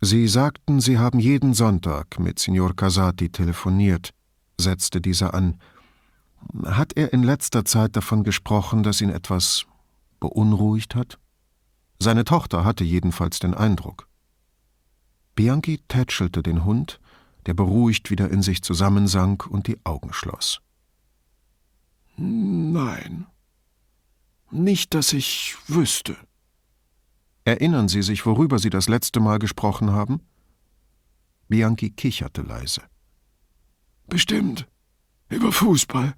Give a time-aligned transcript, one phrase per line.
[0.00, 4.10] Sie sagten, Sie haben jeden Sonntag mit Signor Casati telefoniert,
[4.58, 5.58] setzte dieser an.
[6.64, 9.66] Hat er in letzter Zeit davon gesprochen, dass ihn etwas
[10.20, 11.18] beunruhigt hat?
[11.98, 14.06] Seine Tochter hatte jedenfalls den Eindruck.
[15.34, 17.00] Bianchi tätschelte den Hund,
[17.46, 20.60] der beruhigt wieder in sich zusammensank und die Augen schloss.
[22.16, 23.26] Nein,
[24.50, 26.16] nicht, dass ich wüsste.
[27.46, 30.20] Erinnern Sie sich, worüber Sie das letzte Mal gesprochen haben?
[31.48, 32.82] Bianchi kicherte leise.
[34.08, 34.66] Bestimmt.
[35.28, 36.14] Über Fußball.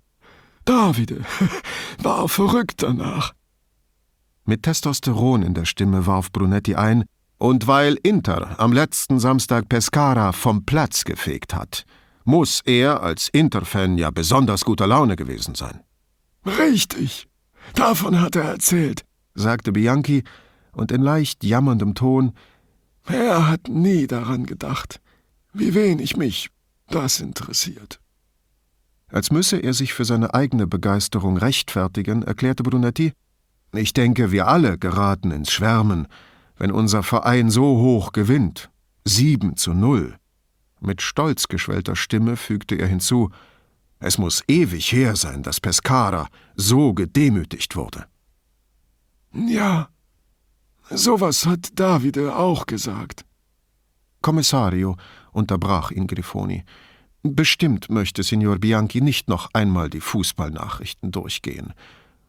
[0.64, 1.20] Davide
[2.02, 3.34] war verrückt danach.
[4.46, 7.04] Mit Testosteron in der Stimme warf Brunetti ein,
[7.36, 11.84] und weil Inter am letzten Samstag Pescara vom Platz gefegt hat,
[12.24, 15.80] muss er als Inter-Fan ja besonders guter Laune gewesen sein.
[16.46, 17.28] Richtig.
[17.74, 19.04] Davon hat er erzählt,
[19.34, 20.24] sagte Bianchi
[20.72, 22.32] und in leicht jammerndem Ton
[23.06, 25.00] Er hat nie daran gedacht,
[25.52, 26.50] wie wenig mich
[26.88, 28.00] das interessiert.
[29.10, 33.12] Als müsse er sich für seine eigene Begeisterung rechtfertigen, erklärte Brunetti
[33.72, 36.06] Ich denke, wir alle geraten ins Schwärmen,
[36.56, 38.70] wenn unser Verein so hoch gewinnt.
[39.04, 40.16] Sieben zu null.
[40.80, 43.30] Mit stolz geschwellter Stimme fügte er hinzu
[44.00, 48.06] es muss ewig her sein, dass Pescara so gedemütigt wurde.
[49.32, 49.88] Ja,
[50.90, 53.24] sowas hat Davide auch gesagt.
[54.20, 54.96] Kommissario,
[55.32, 56.64] unterbrach ihn Grifoni,
[57.22, 61.72] bestimmt möchte Signor Bianchi nicht noch einmal die Fußballnachrichten durchgehen.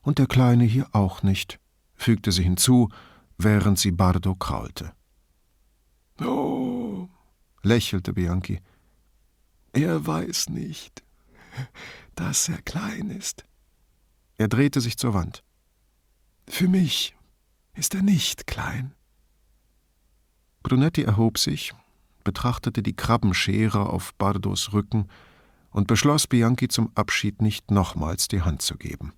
[0.01, 1.59] Und der Kleine hier auch nicht,
[1.95, 2.89] fügte sie hinzu,
[3.37, 4.93] während sie Bardo kraulte.
[6.21, 7.07] Oh,
[7.63, 8.59] lächelte Bianchi.
[9.73, 11.03] Er weiß nicht
[12.15, 13.45] dass er klein ist.
[14.37, 15.43] Er drehte sich zur Wand.
[16.47, 17.15] Für mich
[17.79, 18.93] ist er nicht klein.
[20.61, 21.73] Brunetti erhob sich,
[22.25, 25.07] betrachtete die Krabbenschere auf Bardos Rücken
[25.71, 29.13] und beschloss, Bianchi zum Abschied nicht nochmals die Hand zu geben.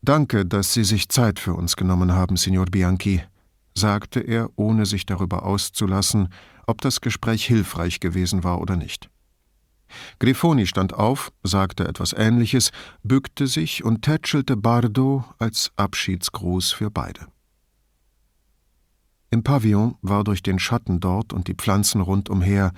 [0.00, 3.22] Danke, dass Sie sich Zeit für uns genommen haben, Signor Bianchi,
[3.76, 6.30] sagte er, ohne sich darüber auszulassen,
[6.66, 9.10] ob das Gespräch hilfreich gewesen war oder nicht.
[10.18, 12.70] Grifoni stand auf, sagte etwas Ähnliches,
[13.02, 17.26] bückte sich und tätschelte Bardo als Abschiedsgruß für beide.
[19.32, 22.74] Im Pavillon war durch den Schatten dort und die Pflanzen rundumher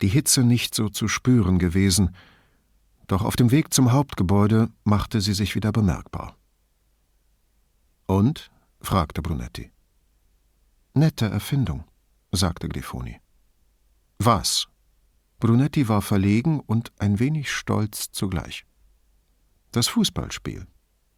[0.00, 2.16] die Hitze nicht so zu spüren gewesen,
[3.08, 6.34] doch auf dem Weg zum Hauptgebäude machte sie sich wieder bemerkbar.
[8.06, 8.50] Und?
[8.80, 9.70] fragte Brunetti.
[10.94, 11.84] Nette Erfindung,
[12.32, 13.20] sagte Grifoni.
[14.18, 14.66] Was?
[15.40, 18.64] Brunetti war verlegen und ein wenig stolz zugleich.
[19.72, 20.66] Das Fußballspiel.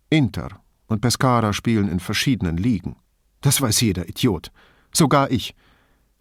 [0.08, 2.96] Inter und Pescara spielen in verschiedenen Ligen.
[3.40, 4.50] Das weiß jeder Idiot.
[4.92, 5.54] Sogar ich.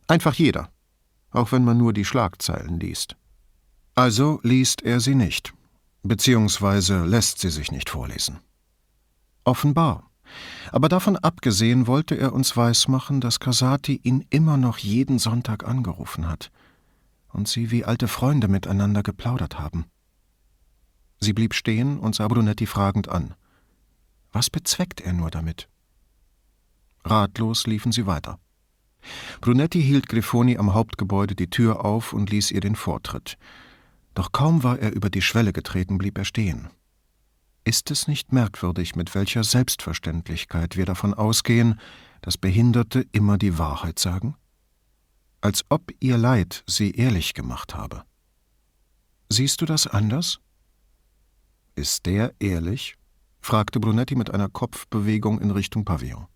[0.07, 0.69] Einfach jeder.
[1.31, 3.15] Auch wenn man nur die Schlagzeilen liest.
[3.95, 5.53] Also liest er sie nicht.
[6.03, 8.39] Beziehungsweise lässt sie sich nicht vorlesen.
[9.43, 10.09] Offenbar.
[10.71, 16.27] Aber davon abgesehen wollte er uns weismachen, dass Casati ihn immer noch jeden Sonntag angerufen
[16.27, 16.51] hat
[17.31, 19.85] und sie wie alte Freunde miteinander geplaudert haben.
[21.19, 23.35] Sie blieb stehen und sah Brunetti fragend an.
[24.31, 25.67] Was bezweckt er nur damit?
[27.03, 28.39] Ratlos liefen sie weiter.
[29.41, 33.37] Brunetti hielt Grifoni am Hauptgebäude die Tür auf und ließ ihr den Vortritt.
[34.13, 36.67] Doch kaum war er über die Schwelle getreten, blieb er stehen.
[37.63, 41.79] Ist es nicht merkwürdig, mit welcher Selbstverständlichkeit wir davon ausgehen,
[42.21, 44.35] dass Behinderte immer die Wahrheit sagen?
[45.41, 48.03] als ob ihr Leid sie ehrlich gemacht habe.
[49.29, 50.39] Siehst du das anders?
[51.75, 52.95] Ist der ehrlich?
[53.41, 56.27] fragte Brunetti mit einer Kopfbewegung in Richtung Pavillon.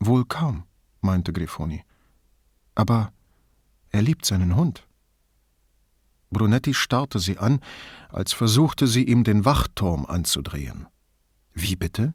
[0.00, 0.64] Wohl kaum,
[1.06, 1.82] meinte Grifoni.
[2.74, 3.12] Aber
[3.90, 4.86] er liebt seinen Hund.
[6.30, 7.60] Brunetti starrte sie an,
[8.10, 10.86] als versuchte sie ihm den Wachturm anzudrehen.
[11.54, 12.12] Wie bitte?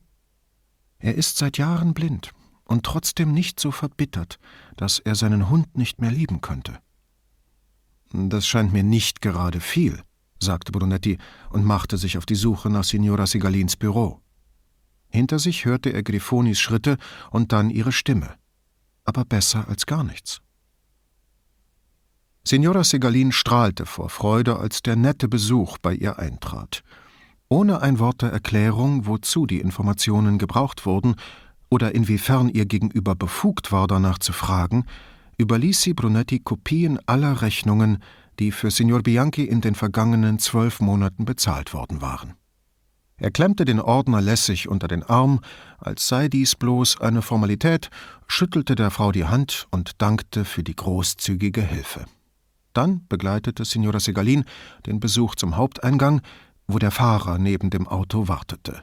[1.00, 2.31] Er ist seit Jahren blind
[2.66, 4.38] und trotzdem nicht so verbittert,
[4.78, 6.79] dass er seinen Hund nicht mehr lieben könnte.
[8.14, 10.03] Das scheint mir nicht gerade viel,
[10.40, 11.17] sagte Brunetti
[11.49, 14.22] und machte sich auf die Suche nach Signora Sigalins Büro.
[15.09, 16.97] Hinter sich hörte er Grifonis Schritte
[17.32, 18.35] und dann ihre Stimme.
[19.11, 20.40] Aber besser als gar nichts.
[22.46, 26.81] Signora Segalin strahlte vor Freude, als der nette Besuch bei ihr eintrat.
[27.49, 31.16] Ohne ein Wort der Erklärung, wozu die Informationen gebraucht wurden,
[31.69, 34.85] oder inwiefern ihr gegenüber befugt war, danach zu fragen,
[35.37, 37.97] überließ sie Brunetti Kopien aller Rechnungen,
[38.40, 42.35] die für Signor Bianchi in den vergangenen zwölf Monaten bezahlt worden waren.
[43.22, 45.41] Er klemmte den Ordner lässig unter den Arm,
[45.78, 47.91] als sei dies bloß eine Formalität,
[48.26, 52.06] schüttelte der Frau die Hand und dankte für die großzügige Hilfe.
[52.73, 54.46] Dann begleitete Signora Segalin
[54.88, 56.22] den Besuch zum Haupteingang,
[56.66, 58.82] wo der Fahrer neben dem Auto wartete,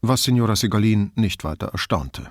[0.00, 2.30] was Signora Segalin nicht weiter erstaunte.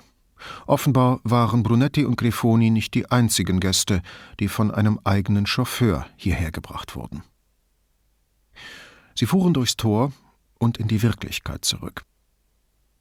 [0.66, 4.00] Offenbar waren Brunetti und Grifoni nicht die einzigen Gäste,
[4.40, 7.22] die von einem eigenen Chauffeur hierher gebracht wurden.
[9.14, 10.12] Sie fuhren durchs Tor
[10.62, 12.04] und in die Wirklichkeit zurück.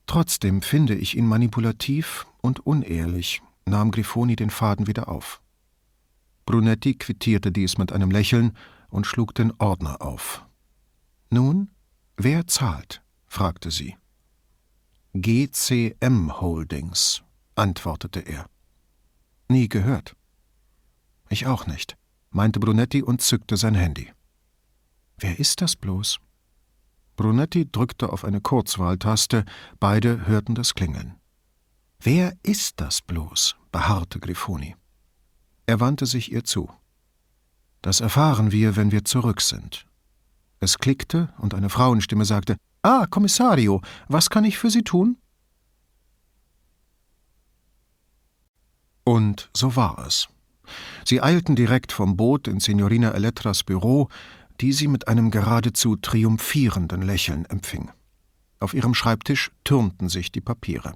[0.08, 5.42] Trotzdem finde ich ihn manipulativ und unehrlich, nahm Grifoni den Faden wieder auf.
[6.48, 8.58] Brunetti quittierte dies mit einem Lächeln
[8.90, 10.44] und schlug den Ordner auf.
[11.30, 11.70] Nun,
[12.18, 13.04] wer zahlt?
[13.28, 13.96] fragte sie.
[15.14, 17.22] GCM Holdings,
[17.54, 18.48] antwortete er.
[19.50, 20.16] Nie gehört.
[21.30, 21.96] Ich auch nicht,
[22.32, 24.12] meinte Brunetti und zückte sein Handy.
[25.20, 26.20] Wer ist das bloß?
[27.16, 29.46] Brunetti drückte auf eine Kurzwahltaste,
[29.80, 31.16] beide hörten das Klingeln.
[32.00, 33.56] Wer ist das bloß?
[33.72, 34.76] beharrte Grifoni.
[35.66, 36.70] Er wandte sich ihr zu.
[37.82, 39.86] Das erfahren wir, wenn wir zurück sind.
[40.60, 45.18] Es klickte und eine Frauenstimme sagte: Ah, Kommissario, was kann ich für Sie tun?
[49.04, 50.28] Und so war es.
[51.06, 54.10] Sie eilten direkt vom Boot in Signorina Elettras Büro,
[54.62, 57.90] die sie mit einem geradezu triumphierenden Lächeln empfing.
[58.60, 60.94] Auf ihrem Schreibtisch türmten sich die Papiere.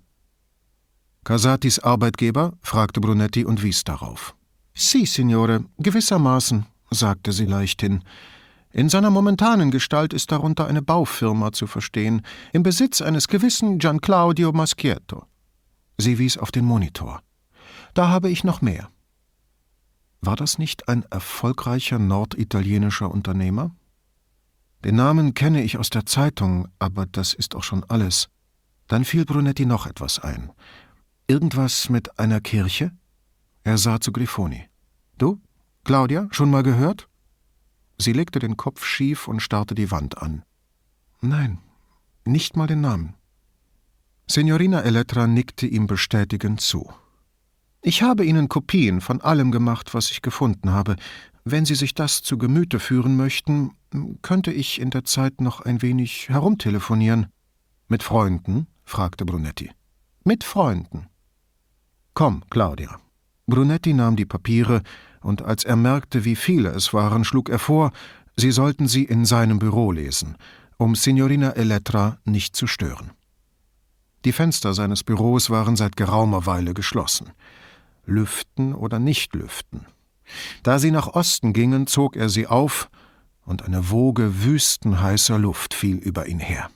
[1.23, 4.35] Casatis Arbeitgeber fragte Brunetti und wies darauf.
[4.75, 8.03] Sie, Signore, gewissermaßen, sagte sie leichthin.
[8.71, 12.21] In seiner momentanen Gestalt ist darunter eine Baufirma zu verstehen,
[12.53, 15.25] im Besitz eines gewissen Gian Claudio Maschietto.
[15.97, 17.21] Sie wies auf den Monitor.
[17.95, 18.89] Da habe ich noch mehr.
[20.25, 23.75] War das nicht ein erfolgreicher norditalienischer Unternehmer?
[24.83, 28.29] Den Namen kenne ich aus der Zeitung, aber das ist auch schon alles.
[28.87, 30.51] Dann fiel Brunetti noch etwas ein.
[31.27, 32.91] Irgendwas mit einer Kirche?
[33.63, 34.67] Er sah zu Grifoni.
[35.19, 35.39] Du,
[35.83, 37.07] Claudia, schon mal gehört?
[37.99, 40.43] Sie legte den Kopf schief und starrte die Wand an.
[41.21, 41.59] Nein,
[42.25, 43.13] nicht mal den Namen.
[44.27, 46.91] Signorina Elettra nickte ihm bestätigend zu.
[47.87, 50.95] Ich habe Ihnen Kopien von allem gemacht, was ich gefunden habe.
[51.43, 53.73] Wenn Sie sich das zu Gemüte führen möchten,
[54.23, 57.27] könnte ich in der Zeit noch ein wenig herumtelefonieren.
[57.87, 58.65] Mit Freunden?
[58.85, 59.69] fragte Brunetti.
[60.23, 61.09] Mit Freunden.
[62.15, 62.99] Komm, Claudia.
[63.45, 64.81] Brunetti nahm die Papiere,
[65.21, 67.91] und als er merkte, wie viele es waren, schlug er vor,
[68.35, 70.37] sie sollten sie in seinem Büro lesen,
[70.77, 73.11] um Signorina Elettra nicht zu stören.
[74.25, 77.31] Die Fenster seines Büros waren seit geraumer Weile geschlossen
[78.05, 79.85] lüften oder nicht lüften.
[80.63, 82.89] Da sie nach Osten gingen, zog er sie auf,
[83.45, 86.69] und eine Woge wüstenheißer Luft fiel über ihn her.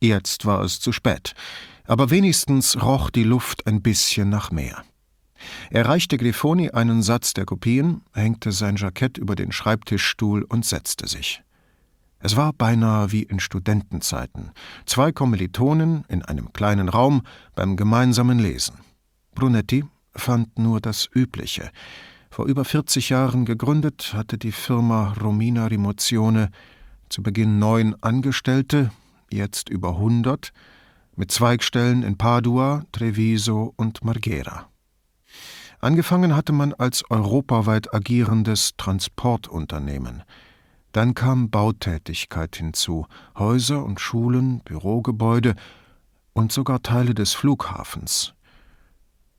[0.00, 1.34] Jetzt war es zu spät,
[1.86, 4.84] aber wenigstens roch die Luft ein bisschen nach Meer.
[5.70, 11.06] Er reichte Grifoni einen Satz der Kopien, hängte sein Jackett über den Schreibtischstuhl und setzte
[11.08, 11.42] sich.
[12.18, 14.52] Es war beinahe wie in Studentenzeiten.
[14.86, 17.22] Zwei Kommilitonen in einem kleinen Raum
[17.54, 18.76] beim gemeinsamen Lesen.
[19.34, 19.84] Brunetti,
[20.16, 21.70] fand nur das Übliche.
[22.30, 26.50] Vor über 40 Jahren gegründet, hatte die Firma Romina Rimozione
[27.08, 28.90] zu Beginn neun Angestellte,
[29.30, 30.52] jetzt über 100,
[31.14, 34.68] mit Zweigstellen in Padua, Treviso und Marghera.
[35.80, 40.22] Angefangen hatte man als europaweit agierendes Transportunternehmen.
[40.92, 43.06] Dann kam Bautätigkeit hinzu,
[43.38, 45.54] Häuser und Schulen, Bürogebäude
[46.32, 48.35] und sogar Teile des Flughafens.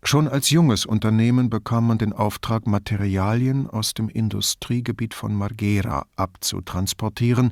[0.04, 7.52] Schon als junges Unternehmen bekam man den Auftrag, Materialien aus dem Industriegebiet von Marghera abzutransportieren.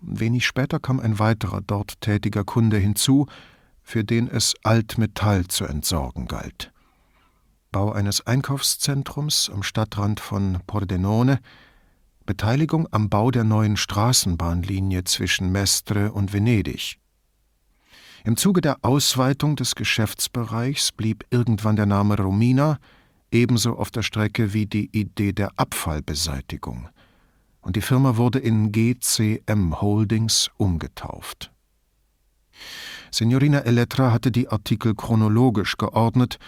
[0.00, 3.26] Wenig später kam ein weiterer dort tätiger Kunde hinzu,
[3.82, 6.72] für den es Altmetall zu entsorgen galt.
[7.70, 11.40] Bau eines Einkaufszentrums am Stadtrand von Pordenone,
[12.24, 16.98] Beteiligung am Bau der neuen Straßenbahnlinie zwischen Mestre und Venedig.
[18.24, 22.78] Im Zuge der Ausweitung des Geschäftsbereichs blieb irgendwann der Name Romina
[23.30, 26.88] ebenso auf der Strecke wie die Idee der Abfallbeseitigung,
[27.60, 31.52] und die Firma wurde in GCM Holdings umgetauft.
[33.10, 36.38] Signorina Elettra hatte die Artikel chronologisch geordnet,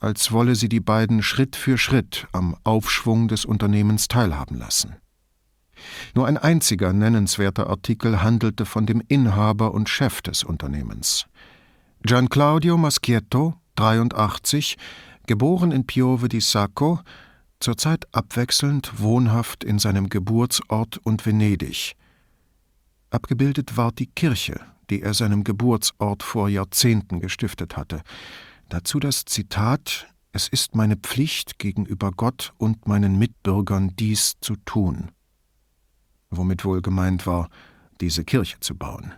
[0.00, 4.96] als wolle sie die beiden Schritt für Schritt am Aufschwung des Unternehmens teilhaben lassen.
[6.14, 11.26] Nur ein einziger nennenswerter Artikel handelte von dem Inhaber und Chef des Unternehmens.
[12.04, 14.76] Gian Claudio Maschietto, 83,
[15.26, 17.00] geboren in Piove di Sacco,
[17.60, 21.94] zurzeit abwechselnd wohnhaft in seinem Geburtsort und Venedig.
[23.10, 24.60] Abgebildet war die Kirche,
[24.90, 28.02] die er seinem Geburtsort vor Jahrzehnten gestiftet hatte.
[28.68, 35.10] Dazu das Zitat Es ist meine Pflicht gegenüber Gott und meinen Mitbürgern dies zu tun.
[36.32, 37.48] Womit wohl gemeint war,
[38.00, 39.12] diese Kirche zu bauen.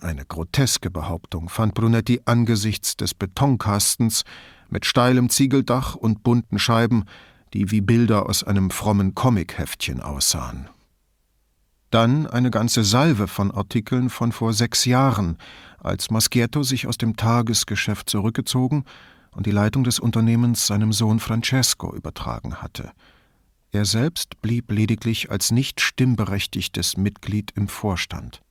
[0.00, 4.24] Eine groteske Behauptung fand Brunetti angesichts des Betonkastens
[4.68, 7.04] mit steilem Ziegeldach und bunten Scheiben,
[7.54, 10.68] die wie Bilder aus einem frommen Comicheftchen aussahen.
[11.90, 15.36] Dann eine ganze Salve von Artikeln von vor sechs Jahren,
[15.78, 18.84] als Maschietto sich aus dem Tagesgeschäft zurückgezogen
[19.30, 22.90] und die Leitung des Unternehmens seinem Sohn Francesco übertragen hatte.
[23.74, 28.42] Er selbst blieb lediglich als nicht stimmberechtigtes Mitglied im Vorstand.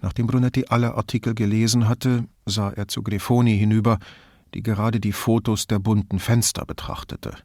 [0.00, 3.98] Nachdem Brunetti alle Artikel gelesen hatte, sah er zu Grifoni hinüber,
[4.54, 7.36] die gerade die Fotos der bunten Fenster betrachtete.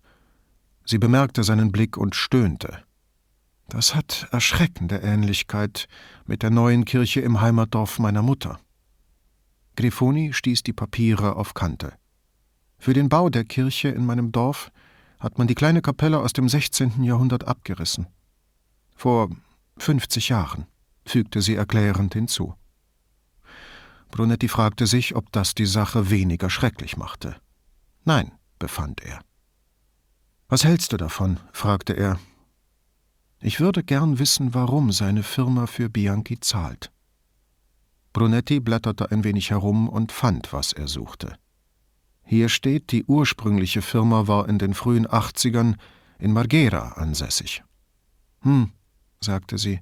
[0.84, 2.84] Sie bemerkte seinen Blick und stöhnte.
[3.70, 5.88] Das hat erschreckende Ähnlichkeit
[6.26, 8.60] mit der neuen Kirche im Heimatdorf meiner Mutter.
[9.76, 11.94] Grifoni stieß die Papiere auf Kante.
[12.80, 14.72] Für den Bau der Kirche in meinem Dorf
[15.22, 17.02] hat man die kleine Kapelle aus dem 16.
[17.04, 18.08] Jahrhundert abgerissen.
[18.96, 19.30] Vor
[19.78, 20.68] 50 Jahren,
[21.06, 22.54] fügte sie erklärend hinzu.
[24.10, 27.38] Brunetti fragte sich, ob das die Sache weniger schrecklich machte.
[28.04, 29.22] Nein, befand er.
[30.50, 31.40] Was hältst du davon?
[31.54, 32.20] fragte er
[33.44, 36.92] ich würde gern wissen, warum seine Firma für Bianchi zahlt.
[38.14, 41.36] Brunetti blätterte ein wenig herum und fand, was er suchte.
[42.32, 45.76] Hier steht, die ursprüngliche Firma war in den frühen 80ern
[46.18, 47.62] in Marghera ansässig.
[48.40, 48.72] Hm,
[49.20, 49.82] sagte sie,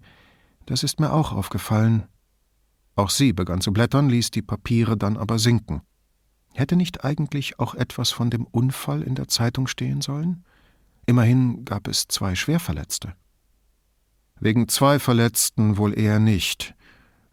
[0.65, 2.07] das ist mir auch aufgefallen.
[2.95, 5.83] Auch sie begann zu blättern, ließ die Papiere dann aber sinken.
[6.55, 10.43] Hätte nicht eigentlich auch etwas von dem Unfall in der Zeitung stehen sollen?
[11.05, 13.13] Immerhin gab es zwei Schwerverletzte.
[14.39, 16.73] Wegen zwei Verletzten wohl eher nicht,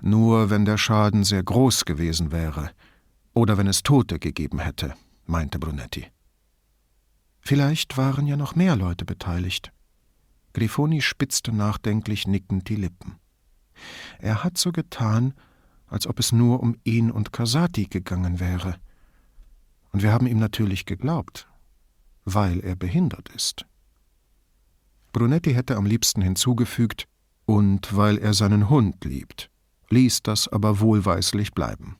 [0.03, 2.71] nur wenn der Schaden sehr groß gewesen wäre
[3.33, 4.95] oder wenn es Tote gegeben hätte,
[5.27, 6.07] meinte Brunetti.
[7.41, 9.73] Vielleicht waren ja noch mehr Leute beteiligt.
[10.53, 13.17] Grifoni spitzte nachdenklich nickend die Lippen.
[14.19, 15.35] Er hat so getan,
[15.87, 18.77] als ob es nur um ihn und Casati gegangen wäre.
[19.93, 21.49] Und wir haben ihm natürlich geglaubt,
[22.25, 23.67] weil er behindert ist.
[25.13, 27.07] Brunetti hätte am liebsten hinzugefügt,
[27.47, 29.51] und weil er seinen Hund liebt,
[29.89, 31.97] ließ das aber wohlweislich bleiben.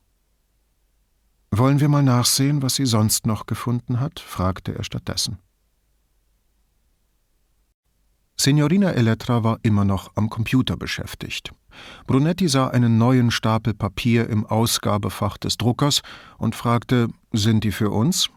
[1.51, 4.19] Wollen wir mal nachsehen, was sie sonst noch gefunden hat?
[4.19, 5.39] fragte er stattdessen.
[8.39, 11.51] Signorina Elettra war immer noch am Computer beschäftigt.
[12.05, 16.01] Brunetti sah einen neuen Stapel Papier im Ausgabefach des Druckers
[16.37, 18.29] und fragte: Sind die für uns?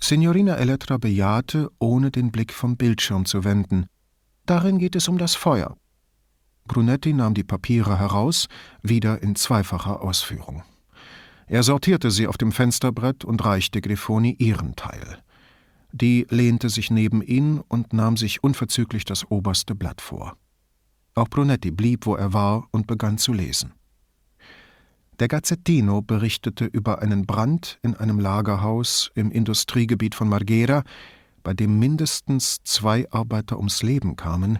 [0.00, 3.86] Signorina Elettra bejahte, ohne den Blick vom Bildschirm zu wenden.
[4.46, 5.76] Darin geht es um das Feuer.
[6.66, 8.48] Brunetti nahm die Papiere heraus,
[8.82, 10.62] wieder in zweifacher Ausführung.
[11.50, 15.22] Er sortierte sie auf dem Fensterbrett und reichte Grifoni ihren Teil.
[15.92, 20.36] Die lehnte sich neben ihn und nahm sich unverzüglich das oberste Blatt vor.
[21.14, 23.72] Auch Brunetti blieb, wo er war, und begann zu lesen.
[25.18, 30.84] Der Gazzettino berichtete über einen Brand in einem Lagerhaus im Industriegebiet von Marghera,
[31.42, 34.58] bei dem mindestens zwei Arbeiter ums Leben kamen,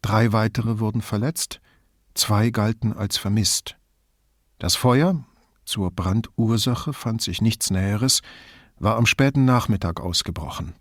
[0.00, 1.60] drei weitere wurden verletzt,
[2.14, 3.76] zwei galten als vermisst.
[4.58, 5.24] Das Feuer,
[5.64, 8.20] zur Brandursache fand sich nichts Näheres,
[8.78, 10.74] war am späten Nachmittag ausgebrochen.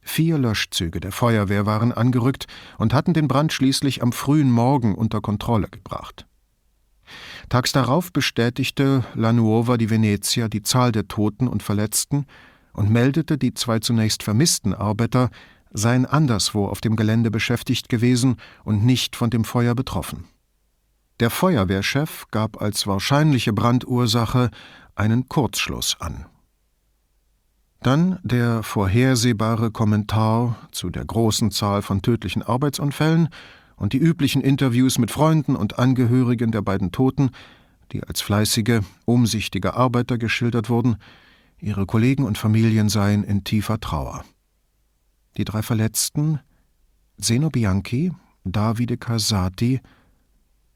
[0.00, 2.46] Vier Löschzüge der Feuerwehr waren angerückt
[2.78, 6.26] und hatten den Brand schließlich am frühen Morgen unter Kontrolle gebracht.
[7.48, 12.26] Tags darauf bestätigte La Nuova di Venezia die Zahl der Toten und Verletzten
[12.72, 15.30] und meldete, die zwei zunächst vermissten Arbeiter
[15.72, 20.24] seien anderswo auf dem Gelände beschäftigt gewesen und nicht von dem Feuer betroffen.
[21.20, 24.50] Der Feuerwehrchef gab als wahrscheinliche Brandursache
[24.94, 26.24] einen Kurzschluss an.
[27.82, 33.28] Dann der vorhersehbare Kommentar zu der großen Zahl von tödlichen Arbeitsunfällen
[33.76, 37.30] und die üblichen Interviews mit Freunden und Angehörigen der beiden Toten,
[37.92, 40.96] die als fleißige, umsichtige Arbeiter geschildert wurden,
[41.58, 44.24] Ihre Kollegen und Familien seien in tiefer Trauer.
[45.36, 46.40] Die drei Verletzten,
[47.20, 48.12] Zeno Bianchi,
[48.44, 49.82] Davide Casati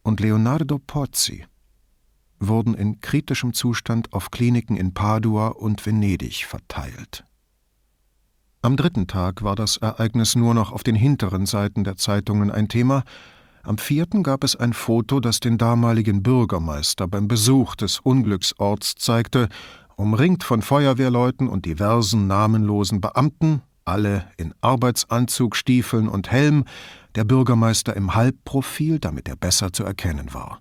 [0.04, 1.44] und Leonardo Pozzi,
[2.38, 7.24] wurden in kritischem Zustand auf Kliniken in Padua und Venedig verteilt.
[8.62, 12.68] Am dritten Tag war das Ereignis nur noch auf den hinteren Seiten der Zeitungen ein
[12.68, 13.02] Thema,
[13.66, 19.48] am vierten gab es ein Foto, das den damaligen Bürgermeister beim Besuch des Unglücksorts zeigte
[19.96, 26.64] umringt von Feuerwehrleuten und diversen namenlosen Beamten, alle in Arbeitsanzug, Stiefeln und Helm,
[27.14, 30.60] der Bürgermeister im Halbprofil, damit er besser zu erkennen war.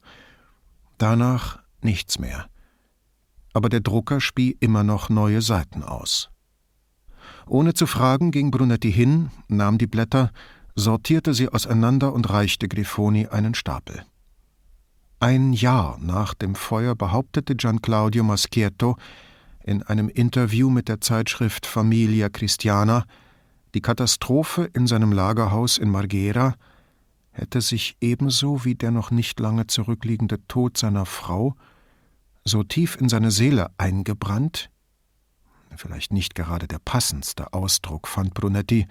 [0.98, 2.48] Danach nichts mehr.
[3.54, 6.30] Aber der Drucker spie immer noch neue Seiten aus.
[7.46, 10.32] Ohne zu fragen ging Brunetti hin, nahm die Blätter,
[10.76, 14.06] sortierte sie auseinander und reichte Grifoni einen Stapel.
[15.20, 18.98] Ein Jahr nach dem Feuer behauptete Gian Claudio Maschietto
[19.64, 23.06] in einem Interview mit der Zeitschrift Familia Christiana,
[23.74, 26.56] die Katastrophe in seinem Lagerhaus in Marghera
[27.32, 31.56] hätte sich ebenso wie der noch nicht lange zurückliegende Tod seiner Frau
[32.46, 34.70] so tief in seine Seele eingebrannt,
[35.76, 38.88] vielleicht nicht gerade der passendste Ausdruck, fand Brunetti,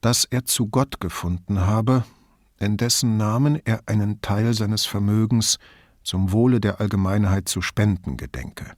[0.00, 2.04] dass er zu Gott gefunden habe,
[2.58, 5.58] in dessen Namen er einen Teil seines Vermögens
[6.02, 8.72] zum Wohle der Allgemeinheit zu spenden gedenke.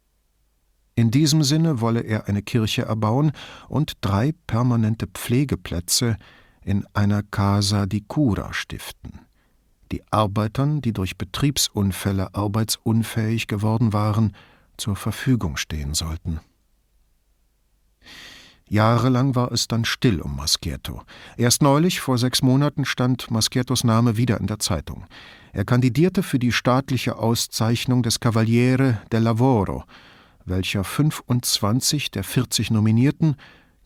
[0.99, 3.33] In diesem Sinne wolle er eine Kirche erbauen
[3.69, 6.17] und drei permanente Pflegeplätze
[6.65, 9.21] in einer Casa di Cura stiften,
[9.93, 14.33] die Arbeitern, die durch Betriebsunfälle arbeitsunfähig geworden waren,
[14.79, 16.41] zur Verfügung stehen sollten.
[18.69, 21.03] Jahrelang war es dann still um Maschietto.
[21.37, 25.05] Erst neulich, vor sechs Monaten, stand Maschiettos Name wieder in der Zeitung.
[25.53, 29.85] Er kandidierte für die staatliche Auszeichnung des Cavaliere del Lavoro,
[30.47, 33.37] welcher 25 der 40 Nominierten,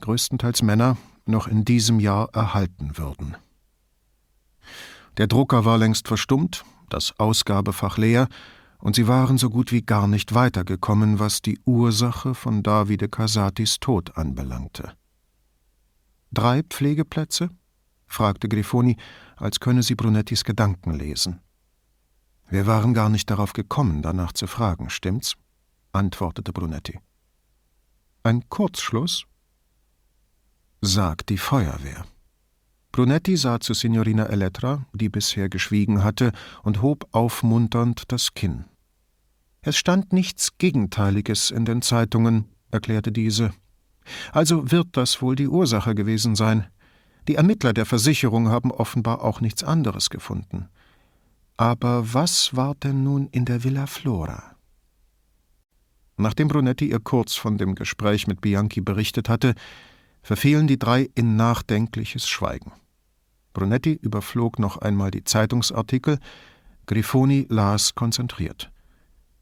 [0.00, 3.36] größtenteils Männer, noch in diesem Jahr erhalten würden.
[5.16, 8.28] Der Drucker war längst verstummt, das Ausgabefach leer,
[8.78, 13.78] und sie waren so gut wie gar nicht weitergekommen, was die Ursache von Davide Casatis
[13.78, 14.92] Tod anbelangte.
[16.32, 17.50] Drei Pflegeplätze?
[18.06, 18.96] fragte Grifoni,
[19.36, 21.40] als könne sie Brunettis Gedanken lesen.
[22.48, 25.36] Wir waren gar nicht darauf gekommen, danach zu fragen, stimmt's?
[25.92, 26.98] Antwortete Brunetti.
[28.22, 29.24] Ein Kurzschluss?
[30.82, 32.06] sagt die Feuerwehr.
[32.92, 36.32] Brunetti sah zu Signorina Elettra, die bisher geschwiegen hatte,
[36.62, 38.64] und hob aufmunternd das Kinn.
[39.62, 43.52] Es stand nichts Gegenteiliges in den Zeitungen, erklärte diese.
[44.32, 46.66] Also wird das wohl die Ursache gewesen sein.
[47.28, 50.68] Die Ermittler der Versicherung haben offenbar auch nichts anderes gefunden.
[51.56, 54.56] Aber was war denn nun in der Villa Flora?
[56.20, 59.54] Nachdem Brunetti ihr kurz von dem Gespräch mit Bianchi berichtet hatte,
[60.22, 62.72] verfielen die drei in nachdenkliches Schweigen.
[63.54, 66.18] Brunetti überflog noch einmal die Zeitungsartikel,
[66.84, 68.70] Grifoni las konzentriert.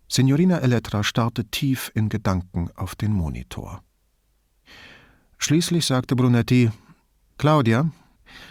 [0.06, 3.82] Signorina Elettra starrte tief in Gedanken auf den Monitor.
[5.36, 6.70] Schließlich sagte Brunetti:
[7.38, 7.90] Claudia,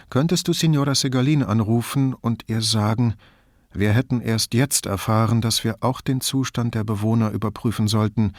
[0.10, 3.16] könntest du Signora Segalin anrufen und ihr sagen,
[3.78, 8.34] wir hätten erst jetzt erfahren, dass wir auch den Zustand der Bewohner überprüfen sollten,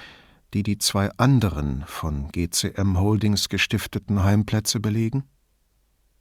[0.53, 5.25] die die zwei anderen von GCM Holdings gestifteten Heimplätze belegen?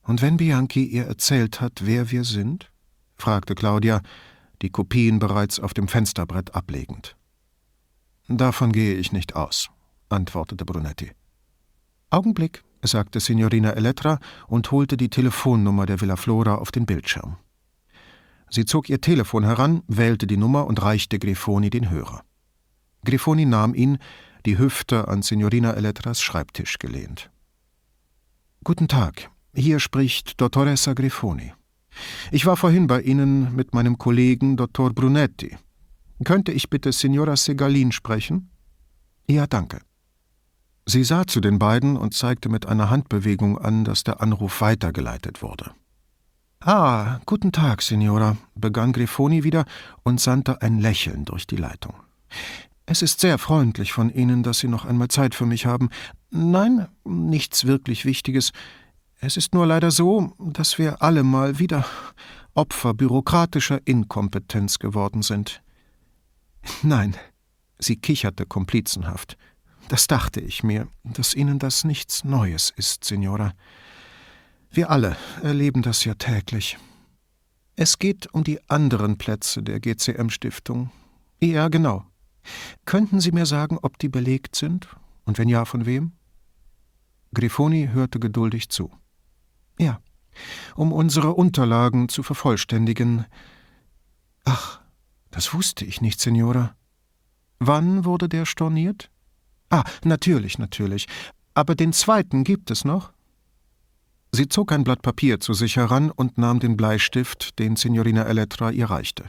[0.03, 2.71] Und wenn Bianchi ihr erzählt hat, wer wir sind?
[3.15, 4.01] fragte Claudia,
[4.61, 7.15] die Kopien bereits auf dem Fensterbrett ablegend.
[8.27, 9.69] Davon gehe ich nicht aus,
[10.09, 11.11] antwortete Brunetti.
[12.11, 17.37] Augenblick, sagte Signorina Elettra und holte die Telefonnummer der Villa Flora auf den Bildschirm.
[18.49, 22.23] Sie zog ihr Telefon heran, wählte die Nummer und reichte Grifoni den Hörer.
[23.05, 23.97] Grifoni nahm ihn,
[24.45, 27.29] die Hüfte an Signorina Elettras Schreibtisch gelehnt.
[28.63, 31.53] Guten Tag, hier spricht Dottoressa Grifoni.
[32.31, 35.57] Ich war vorhin bei Ihnen mit meinem Kollegen Dottor Brunetti.
[36.23, 38.49] Könnte ich bitte Signora Segalin sprechen?
[39.27, 39.79] Ja, danke.
[40.85, 45.41] Sie sah zu den beiden und zeigte mit einer Handbewegung an, dass der Anruf weitergeleitet
[45.41, 45.71] wurde.
[46.59, 49.65] Ah, guten Tag, Signora, begann Grifoni wieder
[50.03, 51.93] und sandte ein Lächeln durch die Leitung.
[52.87, 55.89] Es ist sehr freundlich von Ihnen, dass Sie noch einmal Zeit für mich haben.
[56.31, 58.51] Nein, nichts wirklich Wichtiges.
[59.19, 61.85] Es ist nur leider so, dass wir alle mal wieder
[62.53, 65.61] Opfer bürokratischer Inkompetenz geworden sind.
[66.81, 67.15] Nein,
[67.77, 69.37] sie kicherte komplizenhaft.
[69.89, 73.53] Das dachte ich mir, dass Ihnen das nichts Neues ist, Signora.
[74.69, 76.77] Wir alle erleben das ja täglich.
[77.75, 80.91] Es geht um die anderen Plätze der GCM-Stiftung.
[81.39, 82.05] Ja, genau.
[82.85, 84.87] Könnten Sie mir sagen, ob die belegt sind?
[85.25, 86.13] Und wenn ja, von wem?
[87.33, 88.91] Grifoni hörte geduldig zu.
[89.77, 89.99] Ja,
[90.75, 93.25] um unsere Unterlagen zu vervollständigen.
[94.45, 94.81] Ach,
[95.29, 96.75] das wusste ich nicht, Signora.
[97.59, 99.11] Wann wurde der storniert?
[99.69, 101.07] Ah, natürlich, natürlich.
[101.53, 103.11] Aber den zweiten gibt es noch?
[104.31, 108.71] Sie zog ein Blatt Papier zu sich heran und nahm den Bleistift, den Signorina Elettra
[108.71, 109.25] ihr reichte.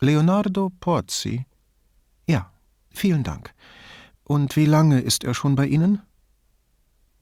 [0.00, 1.46] Leonardo Pozzi?
[2.26, 2.50] Ja,
[2.90, 3.52] vielen Dank.
[4.24, 6.00] Und wie lange ist er schon bei Ihnen?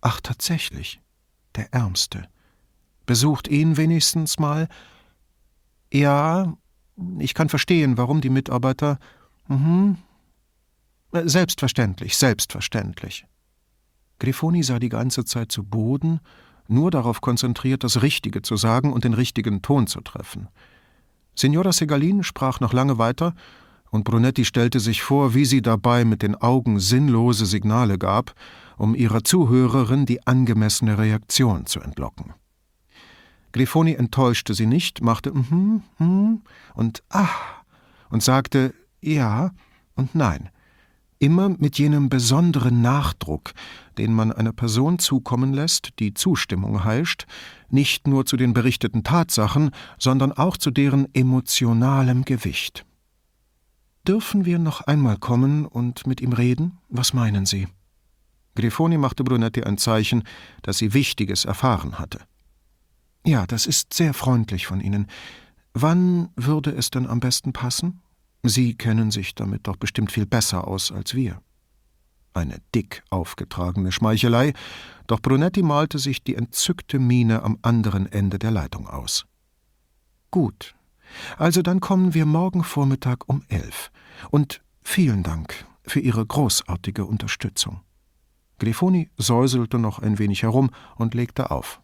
[0.00, 1.00] Ach, tatsächlich.
[1.56, 2.28] Der Ärmste.
[3.06, 4.68] Besucht ihn wenigstens mal?
[5.92, 6.56] Ja,
[7.18, 8.98] Ich kann verstehen, warum die Mitarbeiter.
[9.48, 9.96] Mhm.
[11.12, 13.26] Selbstverständlich, selbstverständlich.
[14.20, 16.20] Grifoni sah die ganze Zeit zu Boden,
[16.70, 20.48] nur darauf konzentriert, das Richtige zu sagen und den richtigen Ton zu treffen.
[21.34, 23.34] Signora Segalin sprach noch lange weiter,
[23.90, 28.34] und Brunetti stellte sich vor, wie sie dabei mit den Augen sinnlose Signale gab,
[28.78, 32.34] um ihrer Zuhörerin die angemessene Reaktion zu entlocken.
[33.52, 36.42] Grifoni enttäuschte sie nicht, machte mhm, mhm
[36.74, 37.28] und ah
[38.10, 39.50] und sagte ja
[39.96, 40.50] und nein,
[41.20, 43.52] immer mit jenem besonderen Nachdruck,
[43.98, 47.26] den man einer Person zukommen lässt, die Zustimmung heischt,
[47.68, 52.84] nicht nur zu den berichteten Tatsachen, sondern auch zu deren emotionalem Gewicht.
[54.08, 56.78] Dürfen wir noch einmal kommen und mit ihm reden?
[56.88, 57.68] Was meinen Sie?
[58.56, 60.24] Grifoni machte Brunetti ein Zeichen,
[60.62, 62.20] dass sie Wichtiges erfahren hatte.
[63.24, 65.06] Ja, das ist sehr freundlich von Ihnen.
[65.74, 68.00] Wann würde es denn am besten passen?
[68.42, 71.40] Sie kennen sich damit doch bestimmt viel besser aus als wir.
[72.32, 74.52] Eine dick aufgetragene Schmeichelei,
[75.06, 79.26] doch Brunetti malte sich die entzückte Miene am anderen Ende der Leitung aus.
[80.30, 80.76] Gut,
[81.36, 83.90] also dann kommen wir morgen Vormittag um elf.
[84.30, 87.80] Und vielen Dank für Ihre großartige Unterstützung.
[88.58, 91.80] Grifoni säuselte noch ein wenig herum und legte auf.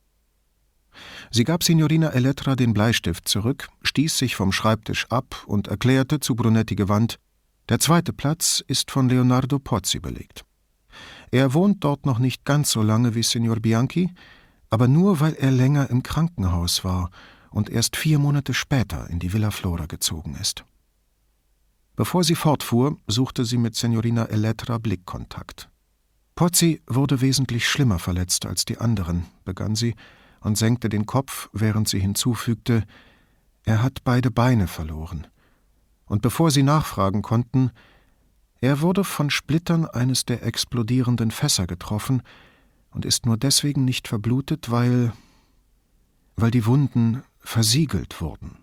[1.31, 6.35] Sie gab Signorina Elettra den Bleistift zurück, stieß sich vom Schreibtisch ab und erklärte zu
[6.35, 7.19] Brunetti gewandt,
[7.69, 10.45] der zweite Platz ist von Leonardo Pozzi belegt.
[11.31, 14.15] Er wohnt dort noch nicht ganz so lange wie Signor Bianchi,
[14.71, 17.11] aber nur weil er länger im Krankenhaus war
[17.51, 20.65] und erst vier Monate später in die Villa Flora gezogen ist.
[21.97, 25.71] Bevor sie fortfuhr, suchte sie mit Signorina Elettra Blickkontakt.
[26.35, 29.95] Pozzi wurde wesentlich schlimmer verletzt als die anderen, begann sie
[30.47, 32.85] und senkte den Kopf, während sie hinzufügte,
[33.65, 35.27] er hat beide Beine verloren.
[36.05, 37.73] Und bevor sie nachfragen konnten,
[38.61, 42.23] er wurde von Splittern eines der explodierenden Fässer getroffen
[42.91, 45.13] und ist nur deswegen nicht verblutet, weil
[46.37, 48.59] weil die Wunden versiegelt wurden.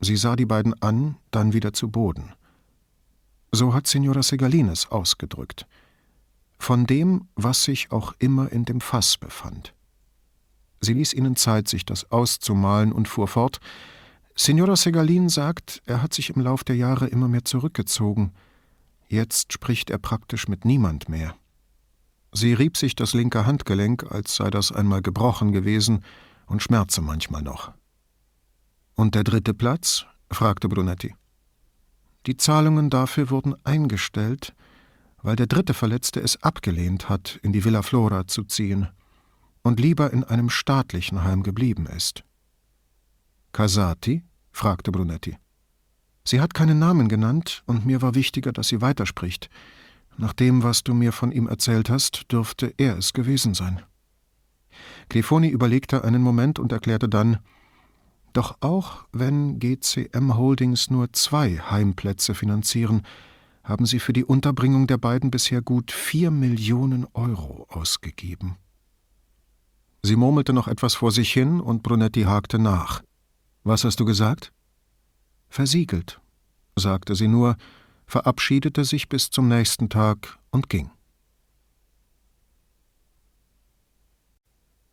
[0.00, 2.34] Sie sah die beiden an, dann wieder zu Boden.
[3.52, 5.66] So hat Signora Segalines ausgedrückt.
[6.58, 9.72] Von dem, was sich auch immer in dem Fass befand.
[10.80, 13.60] Sie ließ ihnen Zeit, sich das auszumalen und fuhr fort.
[14.34, 18.32] Signora Segalin sagt, er hat sich im Lauf der Jahre immer mehr zurückgezogen.
[19.08, 21.34] Jetzt spricht er praktisch mit niemand mehr.
[22.32, 26.04] Sie rieb sich das linke Handgelenk, als sei das einmal gebrochen gewesen,
[26.46, 27.72] und schmerze manchmal noch.
[28.94, 30.06] Und der dritte Platz?
[30.30, 31.14] fragte Brunetti.
[32.26, 34.54] Die Zahlungen dafür wurden eingestellt,
[35.22, 38.88] weil der dritte Verletzte es abgelehnt hat, in die Villa Flora zu ziehen
[39.62, 42.24] und lieber in einem staatlichen Heim geblieben ist.
[43.52, 44.24] Casati?
[44.52, 45.36] fragte Brunetti.
[46.24, 49.48] Sie hat keinen Namen genannt, und mir war wichtiger, dass sie weiterspricht.
[50.16, 53.82] Nach dem, was du mir von ihm erzählt hast, dürfte er es gewesen sein.
[55.08, 57.38] Clifoni überlegte einen Moment und erklärte dann,
[58.32, 63.02] doch auch wenn GCM Holdings nur zwei Heimplätze finanzieren,
[63.64, 68.56] haben sie für die Unterbringung der beiden bisher gut vier Millionen Euro ausgegeben.
[70.02, 73.02] Sie murmelte noch etwas vor sich hin und Brunetti hakte nach.
[73.64, 74.52] Was hast du gesagt?
[75.48, 76.20] Versiegelt,
[76.76, 77.56] sagte sie nur,
[78.06, 80.90] verabschiedete sich bis zum nächsten Tag und ging.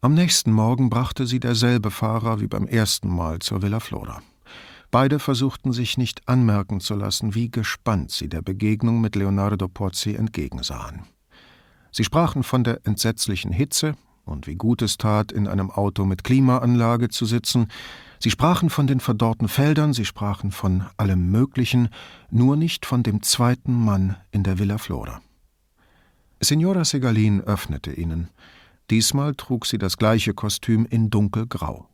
[0.02, 4.22] Am nächsten Morgen brachte sie derselbe Fahrer wie beim ersten Mal zur Villa Flora.
[4.92, 10.14] Beide versuchten sich nicht anmerken zu lassen, wie gespannt sie der Begegnung mit Leonardo Pozzi
[10.14, 11.06] entgegensahen.
[11.92, 16.24] Sie sprachen von der entsetzlichen Hitze, und wie gut es tat, in einem Auto mit
[16.24, 17.68] Klimaanlage zu sitzen.
[18.20, 21.90] Sie sprachen von den verdorrten Feldern, sie sprachen von allem Möglichen,
[22.32, 25.22] nur nicht von dem zweiten Mann in der Villa Flora.
[26.42, 28.30] Signora Segalin öffnete ihnen.
[28.90, 31.88] Diesmal trug sie das gleiche Kostüm in dunkelgrau.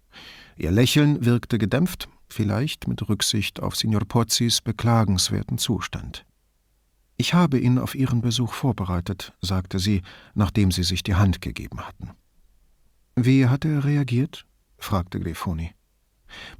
[0.57, 6.25] Ihr Lächeln wirkte gedämpft, vielleicht mit Rücksicht auf Signor Pozzis beklagenswerten Zustand.
[7.17, 10.01] Ich habe ihn auf Ihren Besuch vorbereitet, sagte sie,
[10.33, 12.11] nachdem sie sich die Hand gegeben hatten.
[13.15, 14.45] Wie hat er reagiert?
[14.77, 15.71] fragte Grifoni.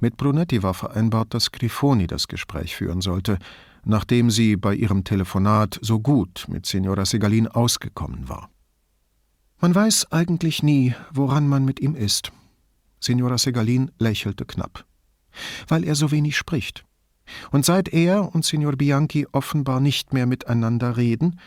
[0.00, 3.38] Mit Brunetti war vereinbart, dass Grifoni das Gespräch führen sollte,
[3.84, 8.50] nachdem sie bei ihrem Telefonat so gut mit Signora Segalin ausgekommen war.
[9.60, 12.32] Man weiß eigentlich nie, woran man mit ihm ist.
[13.00, 14.84] Signora Segalin lächelte knapp.
[15.68, 16.84] Weil er so wenig spricht.
[17.50, 21.40] Und seit er und Signor Bianchi offenbar nicht mehr miteinander reden,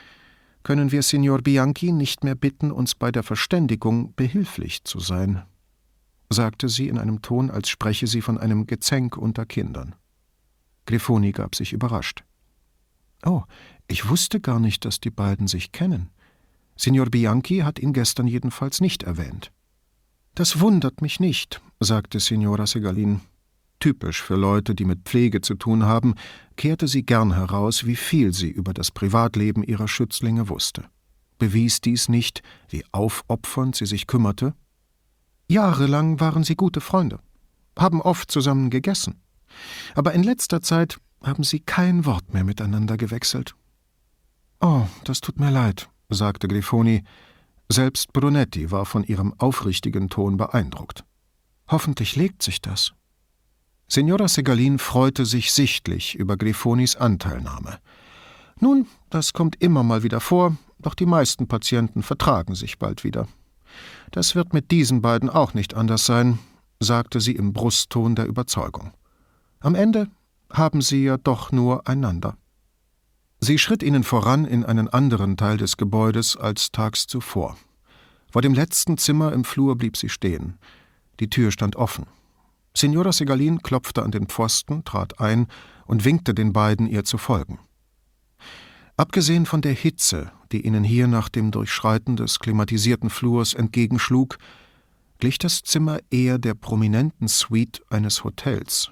[0.66, 5.44] können wir Signor Bianchi nicht mehr bitten, uns bei der Verständigung behilflich zu sein,
[6.32, 9.94] sagte sie in einem Ton, als spreche sie von einem Gezänk unter Kindern.
[10.88, 12.24] Grifoni gab sich überrascht.
[13.24, 13.44] Oh,
[13.88, 16.10] ich wusste gar nicht, dass die beiden sich kennen.
[16.76, 19.52] Signor Bianchi hat ihn gestern jedenfalls nicht erwähnt.
[20.34, 23.22] Das wundert mich nicht, sagte Signora Segalin.
[23.86, 26.16] Typisch für Leute, die mit Pflege zu tun haben,
[26.56, 30.86] kehrte sie gern heraus, wie viel sie über das Privatleben ihrer Schützlinge wusste.
[31.38, 34.56] Bewies dies nicht, wie aufopfernd sie sich kümmerte?
[35.48, 37.20] Jahrelang waren sie gute Freunde,
[37.78, 39.22] haben oft zusammen gegessen.
[39.94, 43.54] Aber in letzter Zeit haben sie kein Wort mehr miteinander gewechselt.
[44.62, 47.04] Oh, das tut mir leid, sagte Grifoni.
[47.70, 51.04] Selbst Brunetti war von ihrem aufrichtigen Ton beeindruckt.
[51.68, 52.96] Hoffentlich legt sich das.
[53.88, 57.80] Signora Segalin freute sich sichtlich über Grifonis Anteilnahme.
[58.60, 63.28] Nun, das kommt immer mal wieder vor, doch die meisten Patienten vertragen sich bald wieder.
[64.12, 66.40] Das wird mit diesen beiden auch nicht anders sein,
[66.80, 68.92] sagte sie im Brustton der Überzeugung.
[69.60, 70.10] Am Ende
[70.52, 72.38] haben sie ja doch nur einander.
[73.40, 77.58] Sie schritt ihnen voran in einen anderen Teil des Gebäudes als tags zuvor.
[78.32, 80.58] Vor dem letzten Zimmer im Flur blieb sie stehen.
[81.20, 82.08] Die Tür stand offen.
[82.78, 85.48] Signora Segalin klopfte an den Pfosten, trat ein
[85.86, 87.60] und winkte den beiden, ihr zu folgen.
[88.98, 94.38] Abgesehen von der Hitze, die ihnen hier nach dem Durchschreiten des klimatisierten Flurs entgegenschlug,
[95.20, 98.92] glich das Zimmer eher der prominenten Suite eines Hotels.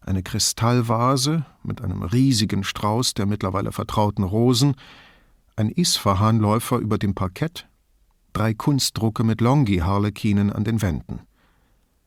[0.00, 4.74] Eine Kristallvase mit einem riesigen Strauß der mittlerweile vertrauten Rosen,
[5.56, 7.68] ein Isfahan-Läufer über dem Parkett,
[8.32, 11.20] drei Kunstdrucke mit Longi-Harlekinen an den Wänden.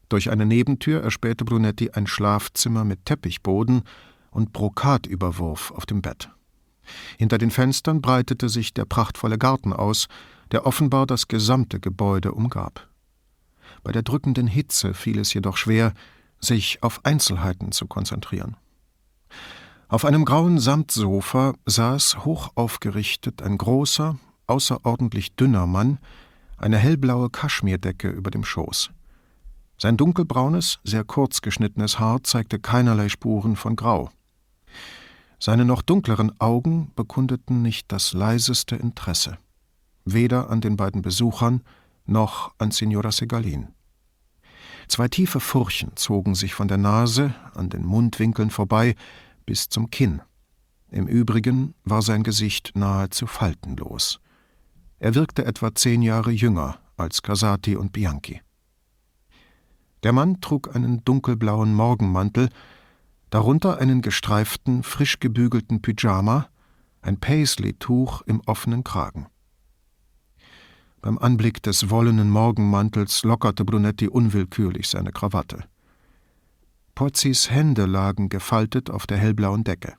[0.10, 3.84] Durch eine Nebentür erspähte Brunetti ein Schlafzimmer mit Teppichboden
[4.32, 6.30] und Brokatüberwurf auf dem Bett.
[7.18, 10.08] Hinter den Fenstern breitete sich der prachtvolle Garten aus,
[10.52, 12.88] der offenbar das gesamte Gebäude umgab.
[13.84, 15.94] Bei der drückenden Hitze fiel es jedoch schwer,
[16.40, 18.56] sich auf Einzelheiten zu konzentrieren.
[19.90, 26.00] Auf einem grauen Samtsofa saß hoch aufgerichtet ein großer, außerordentlich dünner Mann,
[26.58, 28.92] eine hellblaue Kaschmirdecke über dem Schoß.
[29.80, 34.10] Sein dunkelbraunes, sehr kurz geschnittenes Haar zeigte keinerlei Spuren von Grau.
[35.40, 39.38] Seine noch dunkleren Augen bekundeten nicht das leiseste Interesse,
[40.04, 41.62] weder an den beiden Besuchern
[42.06, 43.68] noch an Signora Segalin.
[44.88, 48.96] Zwei tiefe Furchen zogen sich von der Nase an den Mundwinkeln vorbei
[49.46, 50.22] bis zum Kinn.
[50.90, 54.20] Im Übrigen war sein Gesicht nahezu faltenlos.
[54.98, 58.42] Er wirkte etwa zehn Jahre jünger als Casati und Bianchi.
[60.08, 62.48] Der Mann trug einen dunkelblauen Morgenmantel,
[63.30, 66.48] darunter einen gestreiften, frisch gebügelten Pyjama,
[67.02, 69.28] ein Paisley-Tuch im offenen Kragen.
[71.02, 75.66] Beim Anblick des wollenen Morgenmantels lockerte Brunetti unwillkürlich seine Krawatte.
[76.96, 79.94] Pozzis Hände lagen gefaltet auf der hellblauen Decke.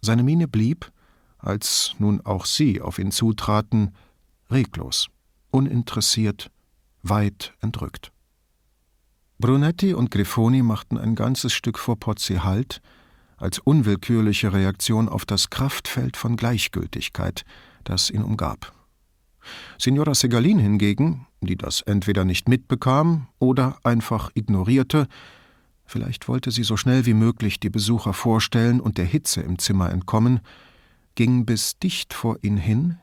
[0.00, 0.92] Seine Miene blieb,
[1.38, 3.96] als nun auch sie auf ihn zutraten,
[4.48, 5.08] reglos,
[5.50, 6.52] uninteressiert,
[7.02, 8.12] weit entrückt.
[9.40, 12.80] Brunetti und Grifoni machten ein ganzes Stück vor Pozzi Halt,
[13.36, 17.44] als unwillkürliche Reaktion auf das Kraftfeld von Gleichgültigkeit,
[17.84, 18.72] das ihn umgab.
[19.78, 25.06] Signora Segalin hingegen, die das entweder nicht mitbekam oder einfach ignorierte,
[25.86, 29.92] vielleicht wollte sie so schnell wie möglich die Besucher vorstellen und der Hitze im Zimmer
[29.92, 30.40] entkommen,
[31.14, 32.96] ging bis dicht vor ihn hin,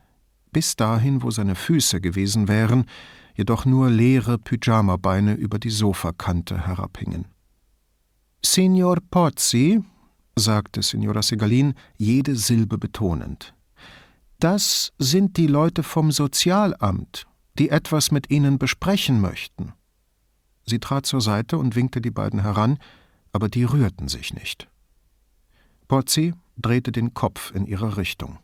[0.52, 2.84] bis dahin, wo seine Füße gewesen wären,
[3.36, 7.26] jedoch nur leere Pyjamabeine über die Sofakante herabhingen.
[8.44, 9.82] Signor Pozzi,
[10.36, 13.54] sagte Signora Segalin, jede Silbe betonend,
[14.38, 17.26] das sind die Leute vom Sozialamt,
[17.58, 19.72] die etwas mit Ihnen besprechen möchten.
[20.66, 22.78] Sie trat zur Seite und winkte die beiden heran,
[23.32, 24.68] aber die rührten sich nicht.
[25.88, 28.38] Pozzi drehte den Kopf in ihre Richtung.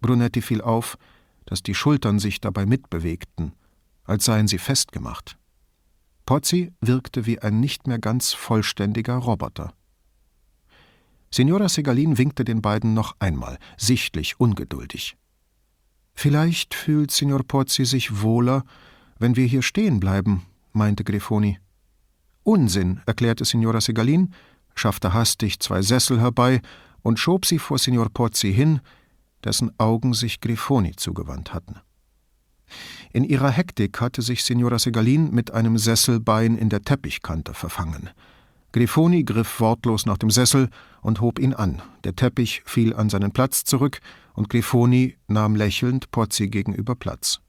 [0.00, 0.96] Brunetti fiel auf,
[1.44, 3.52] dass die Schultern sich dabei mitbewegten,
[4.12, 5.38] als seien sie festgemacht.
[6.26, 9.72] Pozzi wirkte wie ein nicht mehr ganz vollständiger Roboter.
[11.30, 15.16] Signora Segalin winkte den beiden noch einmal, sichtlich ungeduldig.
[16.12, 18.64] Vielleicht fühlt Signor Pozzi sich wohler,
[19.18, 20.42] wenn wir hier stehen bleiben,
[20.74, 21.58] meinte Grifoni.
[22.42, 24.34] Unsinn, erklärte Signora Segalin,
[24.74, 26.60] schaffte hastig zwei Sessel herbei
[27.00, 28.80] und schob sie vor Signor Pozzi hin,
[29.42, 31.80] dessen Augen sich Grifoni zugewandt hatten.
[33.12, 38.08] In ihrer Hektik hatte sich Signora Segalin mit einem Sesselbein in der Teppichkante verfangen.
[38.72, 40.70] Grifoni griff wortlos nach dem Sessel
[41.02, 41.82] und hob ihn an.
[42.04, 44.00] Der Teppich fiel an seinen Platz zurück
[44.32, 47.40] und Grifoni nahm lächelnd Pozzi gegenüber Platz.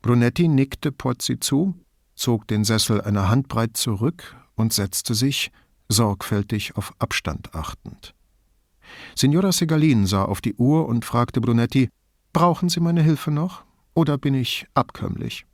[0.00, 1.74] Brunetti nickte Pozzi zu,
[2.14, 5.50] zog den Sessel eine Handbreit zurück und setzte sich,
[5.88, 8.14] sorgfältig auf Abstand achtend.
[9.16, 11.88] Signora Segalin sah auf die Uhr und fragte Brunetti:
[12.32, 13.64] Brauchen Sie meine Hilfe noch?
[13.94, 15.46] Oder bin ich abkömmlich?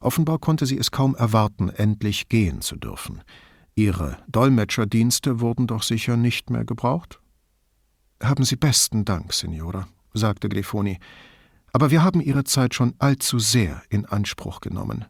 [0.00, 3.22] Offenbar konnte sie es kaum erwarten, endlich gehen zu dürfen.
[3.74, 7.20] Ihre Dolmetscherdienste wurden doch sicher nicht mehr gebraucht?
[8.22, 10.98] Haben Sie besten Dank, Signora, sagte Grifoni,
[11.72, 15.04] aber wir haben Ihre Zeit schon allzu sehr in Anspruch genommen.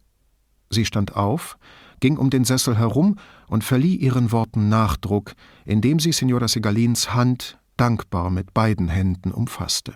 [0.70, 1.58] Sie stand auf,
[2.00, 7.58] ging um den Sessel herum und verlieh ihren Worten Nachdruck, indem sie Signora Segalins Hand
[7.76, 9.94] dankbar mit beiden Händen umfasste.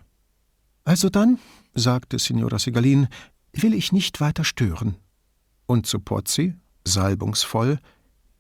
[0.85, 1.39] Also dann,
[1.75, 3.09] sagte Signora Segalin,
[3.53, 4.97] will ich nicht weiter stören.
[5.67, 6.55] Und zu Pozzi,
[6.85, 7.79] salbungsvoll,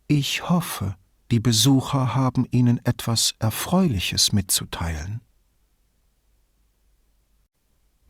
[0.07, 0.97] ich hoffe,
[1.31, 5.21] die Besucher haben Ihnen etwas Erfreuliches mitzuteilen.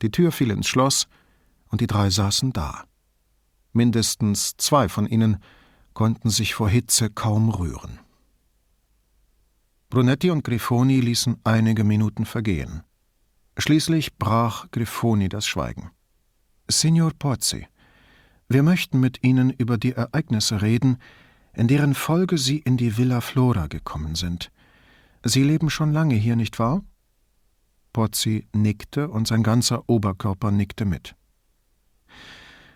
[0.02, 1.06] Die Tür fiel ins Schloss,
[1.68, 2.84] und die drei saßen da.
[3.72, 5.38] Mindestens zwei von ihnen
[5.94, 8.00] konnten sich vor Hitze kaum rühren.
[9.88, 12.82] Brunetti und Grifoni ließen einige Minuten vergehen.
[13.58, 15.90] Schließlich brach Grifoni das Schweigen.
[16.68, 17.66] Signor Pozzi,
[18.48, 20.98] wir möchten mit Ihnen über die Ereignisse reden,
[21.52, 24.50] in deren Folge Sie in die Villa Flora gekommen sind.
[25.24, 26.82] Sie leben schon lange hier, nicht wahr?
[27.92, 31.14] Pozzi nickte und sein ganzer Oberkörper nickte mit.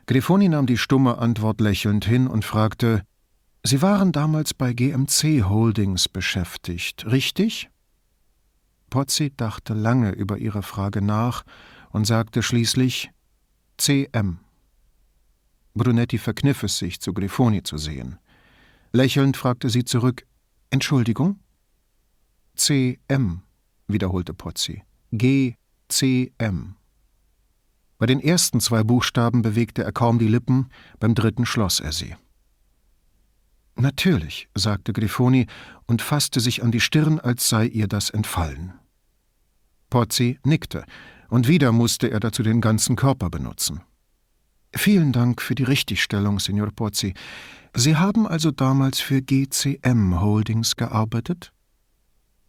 [0.06, 3.02] Grifoni nahm die stumme Antwort lächelnd hin und fragte:
[3.62, 7.70] Sie waren damals bei GMC Holdings beschäftigt, richtig?
[8.94, 11.42] Pozzi dachte lange über ihre Frage nach
[11.90, 13.10] und sagte schließlich:
[13.76, 14.38] CM.
[15.74, 18.20] Brunetti verkniff es sich, zu Grifoni zu sehen.
[18.92, 20.24] Lächelnd fragte sie zurück:
[20.70, 21.40] Entschuldigung?
[22.54, 23.42] CM,
[23.88, 24.84] wiederholte Pozzi.
[25.10, 26.76] GCM.
[27.98, 30.68] Bei den ersten zwei Buchstaben bewegte er kaum die Lippen,
[31.00, 32.14] beim dritten schloss er sie.
[33.74, 35.48] Natürlich, sagte Grifoni
[35.86, 38.74] und fasste sich an die Stirn, als sei ihr das entfallen.
[39.94, 40.84] Pozzi nickte,
[41.28, 43.80] und wieder musste er dazu den ganzen Körper benutzen.
[44.74, 47.14] Vielen Dank für die Richtigstellung, Signor Pozzi.
[47.76, 51.52] Sie haben also damals für GCM Holdings gearbeitet?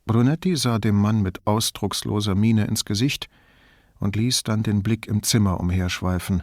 [0.08, 3.28] Brunetti sah dem Mann mit ausdrucksloser Miene ins Gesicht
[4.00, 6.42] und ließ dann den Blick im Zimmer umherschweifen,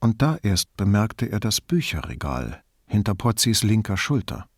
[0.00, 4.48] und da erst bemerkte er das Bücherregal hinter Pozzis linker Schulter.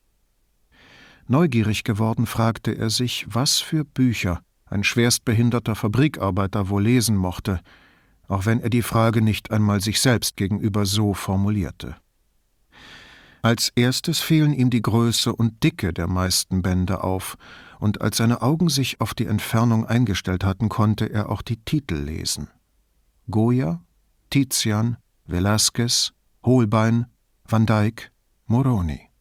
[1.26, 4.40] Neugierig geworden fragte er sich, was für Bücher
[4.72, 7.60] ein schwerstbehinderter Fabrikarbeiter wohl lesen mochte,
[8.26, 11.96] auch wenn er die Frage nicht einmal sich selbst gegenüber so formulierte.
[13.42, 17.36] Als erstes fielen ihm die Größe und Dicke der meisten Bände auf,
[17.80, 21.96] und als seine Augen sich auf die Entfernung eingestellt hatten, konnte er auch die Titel
[21.96, 22.48] lesen.
[23.28, 23.82] Goya,
[24.30, 24.96] Tizian,
[25.28, 26.12] Velázquez,
[26.44, 27.06] Holbein,
[27.44, 28.12] Van Dyck,
[28.46, 29.11] Moroni.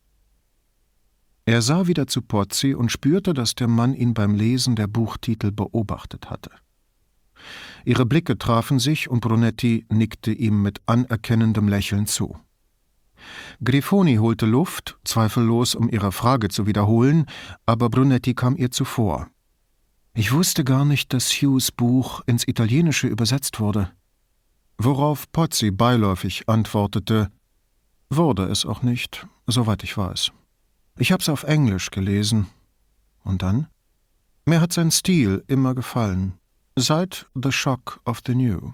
[1.45, 5.51] Er sah wieder zu Pozzi und spürte, dass der Mann ihn beim Lesen der Buchtitel
[5.51, 6.51] beobachtet hatte.
[7.83, 12.37] Ihre Blicke trafen sich und Brunetti nickte ihm mit anerkennendem Lächeln zu.
[13.63, 17.25] Grifoni holte Luft, zweifellos, um ihre Frage zu wiederholen,
[17.65, 19.27] aber Brunetti kam ihr zuvor.
[20.13, 23.91] Ich wusste gar nicht, dass Hughes Buch ins Italienische übersetzt wurde.
[24.77, 27.31] Worauf Pozzi beiläufig antwortete,
[28.09, 30.31] wurde es auch nicht, soweit ich weiß.
[30.97, 32.47] Ich hab's auf Englisch gelesen.
[33.23, 33.67] Und dann?
[34.45, 36.33] Mir hat sein Stil immer gefallen.
[36.75, 38.73] Seit The Shock of the New.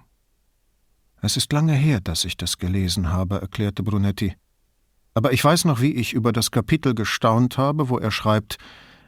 [1.21, 4.36] Es ist lange her, dass ich das gelesen habe, erklärte Brunetti.
[5.13, 8.58] Aber ich weiß noch, wie ich über das Kapitel gestaunt habe, wo er schreibt,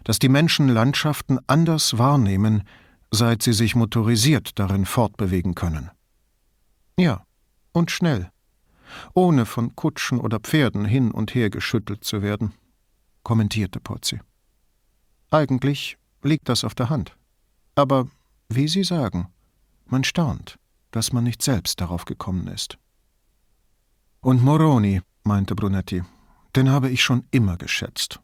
[0.03, 2.63] dass die Menschen Landschaften anders wahrnehmen,
[3.11, 5.91] seit sie sich motorisiert darin fortbewegen können.
[6.97, 7.23] Ja,
[7.73, 8.31] und schnell,
[9.13, 12.53] ohne von Kutschen oder Pferden hin und her geschüttelt zu werden,
[13.29, 14.19] kommentierte Pozzi.
[15.29, 17.15] Eigentlich liegt das auf der Hand.
[17.75, 18.07] Aber,
[18.49, 19.27] wie Sie sagen,
[19.85, 20.59] man staunt
[20.91, 22.77] dass man nicht selbst darauf gekommen ist.
[24.21, 26.03] Und Moroni, meinte Brunetti,
[26.55, 28.19] den habe ich schon immer geschätzt.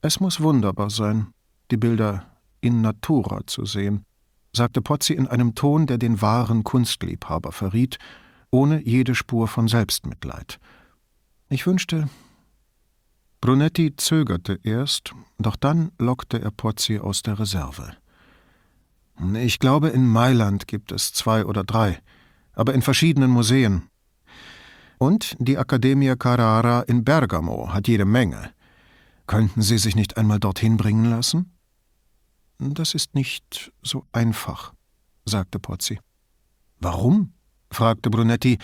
[0.00, 1.28] Es muss wunderbar sein,
[1.70, 2.24] die Bilder
[2.60, 4.04] in Natura zu sehen,
[4.52, 7.98] sagte Pozzi in einem Ton, der den wahren Kunstliebhaber verriet,
[8.50, 10.58] ohne jede Spur von Selbstmitleid.
[11.48, 12.08] Ich wünschte.
[13.40, 17.96] Brunetti zögerte erst, doch dann lockte er Pozzi aus der Reserve.
[19.34, 22.00] Ich glaube, in Mailand gibt es zwei oder drei,
[22.52, 23.88] aber in verschiedenen Museen.
[24.98, 28.50] Und die Accademia Carrara in Bergamo hat jede Menge.
[29.26, 31.52] Könnten Sie sich nicht einmal dorthin bringen lassen?
[32.58, 34.72] Das ist nicht so einfach,
[35.24, 35.98] sagte Pozzi.
[36.80, 37.32] Warum?
[37.70, 38.58] fragte Brunetti.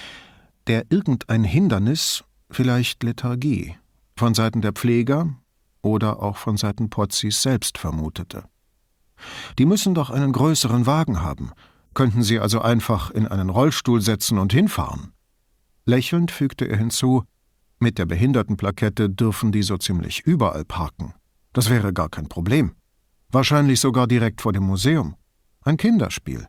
[0.66, 3.76] Der irgendein Hindernis, vielleicht Lethargie,
[4.16, 5.34] von Seiten der Pfleger,
[5.82, 8.44] oder auch von Seiten Pozzis selbst vermutete.
[9.58, 11.52] Die müssen doch einen größeren Wagen haben,
[11.94, 15.12] könnten sie also einfach in einen Rollstuhl setzen und hinfahren.
[15.84, 17.24] Lächelnd fügte er hinzu,
[17.78, 21.14] mit der Behindertenplakette dürfen die so ziemlich überall parken.
[21.52, 22.74] Das wäre gar kein Problem.
[23.28, 25.16] Wahrscheinlich sogar direkt vor dem Museum.
[25.62, 26.46] Ein Kinderspiel.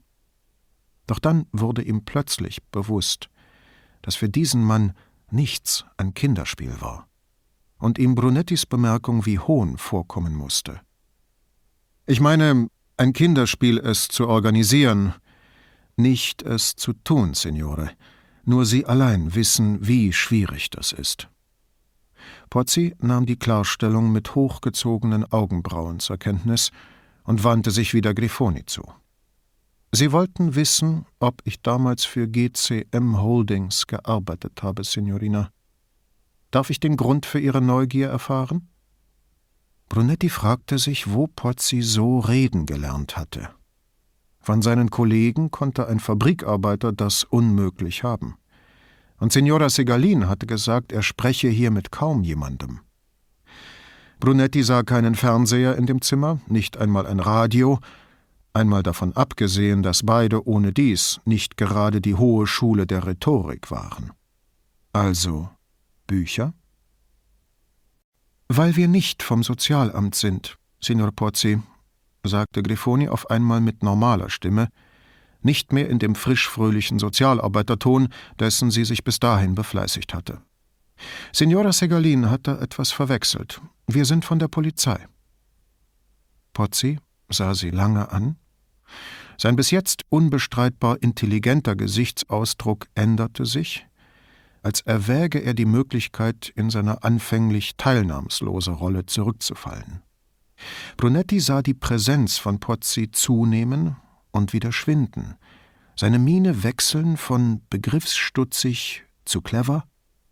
[1.07, 3.29] Doch dann wurde ihm plötzlich bewusst,
[4.03, 4.93] dass für diesen Mann
[5.31, 7.07] nichts ein Kinderspiel war
[7.83, 10.79] und ihm Brunettis Bemerkung wie Hohn vorkommen musste.
[12.05, 15.13] Ich meine, ein Kinderspiel es zu organisieren,
[15.97, 17.91] nicht es zu tun, Signore.
[18.45, 21.27] Nur Sie allein wissen, wie schwierig das ist.
[22.49, 26.71] Pozzi nahm die Klarstellung mit hochgezogenen Augenbrauen zur Kenntnis
[27.25, 28.83] und wandte sich wieder Grifoni zu.
[29.91, 35.49] Sie wollten wissen, ob ich damals für GCM Holdings gearbeitet habe, Signorina.
[36.53, 38.67] Darf ich den Grund für Ihre Neugier erfahren?
[39.89, 43.49] Brunetti fragte sich, wo Pozzi so reden gelernt hatte.
[44.39, 48.35] Von seinen Kollegen konnte ein Fabrikarbeiter das unmöglich haben.
[49.17, 52.81] Und Signora Segalin hatte gesagt, er spreche hier mit kaum jemandem.
[54.19, 57.79] Brunetti sah keinen Fernseher in dem Zimmer, nicht einmal ein Radio,
[58.53, 64.11] einmal davon abgesehen, dass beide ohne dies nicht gerade die hohe Schule der Rhetorik waren.
[64.91, 65.49] Also
[66.07, 66.53] Bücher?
[68.47, 71.61] Weil wir nicht vom Sozialamt sind, Signor Pozzi,
[72.23, 74.69] sagte Grifoni auf einmal mit normaler Stimme,
[75.41, 80.41] nicht mehr in dem frisch-fröhlichen Sozialarbeiterton, dessen sie sich bis dahin befleißigt hatte.
[81.33, 83.61] Signora Segalin hat da etwas verwechselt.
[83.87, 85.05] Wir sind von der Polizei.
[86.53, 86.99] Pozzi
[87.29, 88.37] sah sie lange an.
[89.37, 93.85] Sein bis jetzt unbestreitbar intelligenter Gesichtsausdruck änderte sich,
[94.63, 100.01] als erwäge er die Möglichkeit, in seine anfänglich teilnahmslose Rolle zurückzufallen.
[100.97, 103.97] Brunetti sah die Präsenz von Pozzi zunehmen
[104.31, 105.35] und wieder schwinden,
[105.95, 109.83] seine Miene wechseln von begriffsstutzig zu clever,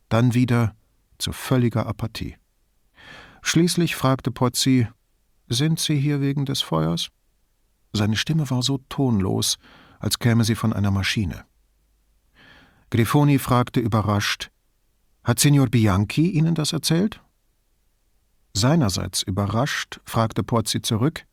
[0.09, 0.75] dann wieder
[1.19, 2.37] zu völliger Apathie.
[3.43, 4.87] Schließlich fragte Pozzi,
[5.47, 7.09] sind Sie hier wegen des Feuers?
[7.93, 9.57] Seine Stimme war so tonlos,
[9.99, 11.45] als käme sie von einer Maschine.
[12.91, 14.51] Grifoni fragte überrascht,
[15.23, 17.21] hat Signor Bianchi Ihnen das erzählt?
[18.53, 21.25] Seinerseits überrascht, fragte Pozzi zurück: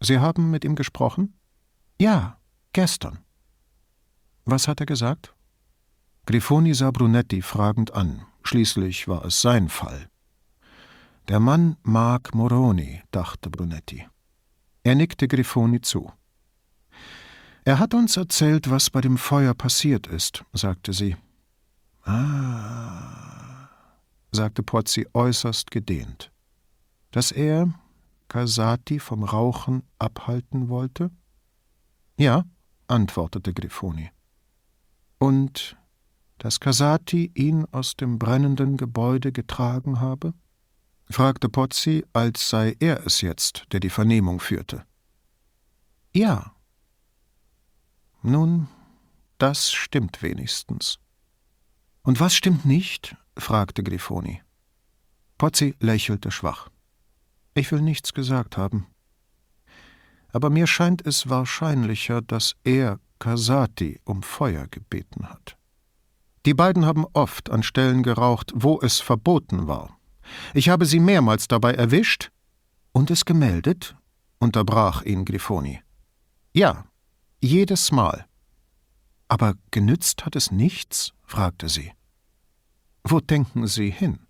[0.00, 1.34] Sie haben mit ihm gesprochen?
[2.00, 2.38] Ja,
[2.72, 3.18] gestern.
[4.44, 5.34] Was hat er gesagt?
[6.26, 8.24] Grifoni sah Brunetti fragend an.
[8.44, 10.08] Schließlich war es sein Fall.
[11.28, 14.06] Der Mann mag Moroni, dachte Brunetti.
[14.84, 16.12] Er nickte Grifoni zu.
[17.64, 21.16] Er hat uns erzählt, was bei dem Feuer passiert ist, sagte sie.
[22.02, 23.68] Ah,
[24.32, 26.30] sagte Pozzi äußerst gedehnt
[27.14, 27.72] dass er
[28.26, 31.12] Casati vom Rauchen abhalten wollte?
[32.18, 32.44] Ja,
[32.88, 34.10] antwortete Grifoni.
[35.18, 35.76] Und
[36.38, 40.34] dass Casati ihn aus dem brennenden Gebäude getragen habe?
[41.08, 44.84] fragte Pozzi, als sei er es jetzt, der die Vernehmung führte.
[46.12, 46.53] Ja.
[48.26, 48.68] Nun,
[49.36, 50.98] das stimmt wenigstens.
[52.02, 53.16] Und was stimmt nicht?
[53.36, 54.40] fragte Grifoni.
[55.36, 56.70] Pozzi lächelte schwach.
[57.52, 58.86] Ich will nichts gesagt haben.
[60.32, 65.58] Aber mir scheint es wahrscheinlicher, dass er Casati um Feuer gebeten hat.
[66.46, 69.98] Die beiden haben oft an Stellen geraucht, wo es verboten war.
[70.54, 72.30] Ich habe sie mehrmals dabei erwischt
[72.92, 73.96] und es gemeldet,
[74.38, 75.82] unterbrach ihn Grifoni.
[76.54, 76.86] Ja,
[77.44, 78.26] jedes Mal.
[79.28, 81.12] Aber genützt hat es nichts?
[81.22, 81.92] fragte sie.
[83.02, 84.20] Wo denken Sie hin?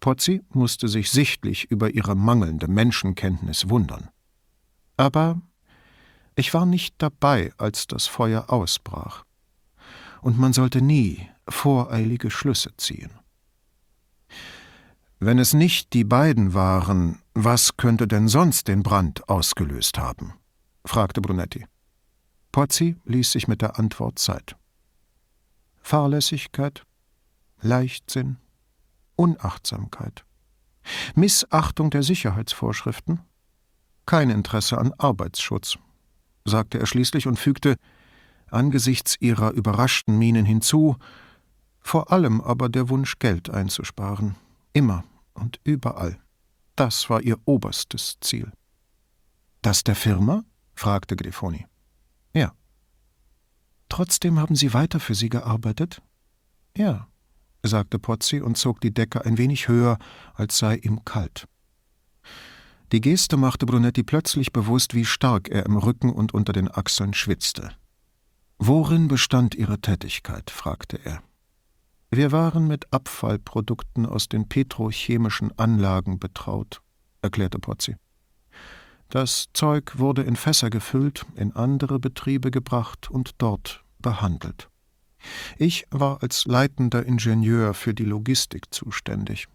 [0.00, 4.08] Pozzi musste sich sichtlich über ihre mangelnde Menschenkenntnis wundern.
[4.96, 5.40] Aber
[6.34, 9.24] ich war nicht dabei, als das Feuer ausbrach.
[10.22, 13.10] Und man sollte nie voreilige Schlüsse ziehen.
[15.18, 20.34] Wenn es nicht die beiden waren, was könnte denn sonst den Brand ausgelöst haben?
[20.84, 21.66] fragte Brunetti.
[22.52, 24.56] Pozzi ließ sich mit der Antwort Zeit.
[25.80, 26.84] Fahrlässigkeit,
[27.60, 28.38] Leichtsinn,
[29.16, 30.24] Unachtsamkeit,
[31.14, 33.20] Missachtung der Sicherheitsvorschriften,
[34.06, 35.78] kein Interesse an Arbeitsschutz,
[36.44, 37.76] sagte er schließlich und fügte
[38.50, 40.96] angesichts ihrer überraschten Mienen hinzu,
[41.80, 44.36] vor allem aber der Wunsch, Geld einzusparen,
[44.72, 46.18] immer und überall.
[46.76, 48.52] Das war ihr oberstes Ziel.
[49.62, 50.44] Das der Firma?
[50.74, 51.66] fragte Grifoni.
[52.32, 52.52] Ja.
[53.88, 56.02] Trotzdem haben Sie weiter für sie gearbeitet?
[56.76, 57.10] Ja
[57.62, 59.98] sagte Pozzi und zog die Decke ein wenig höher,
[60.34, 61.46] als sei ihm kalt.
[62.92, 67.14] Die Geste machte Brunetti plötzlich bewusst, wie stark er im Rücken und unter den Achseln
[67.14, 67.70] schwitzte.
[68.58, 70.50] Worin bestand Ihre Tätigkeit?
[70.50, 71.22] fragte er.
[72.10, 76.82] Wir waren mit Abfallprodukten aus den petrochemischen Anlagen betraut,
[77.22, 77.96] erklärte Pozzi.
[79.10, 84.68] Das Zeug wurde in Fässer gefüllt, in andere Betriebe gebracht und dort behandelt.
[85.58, 89.48] Ich war als leitender Ingenieur für die Logistik zuständig.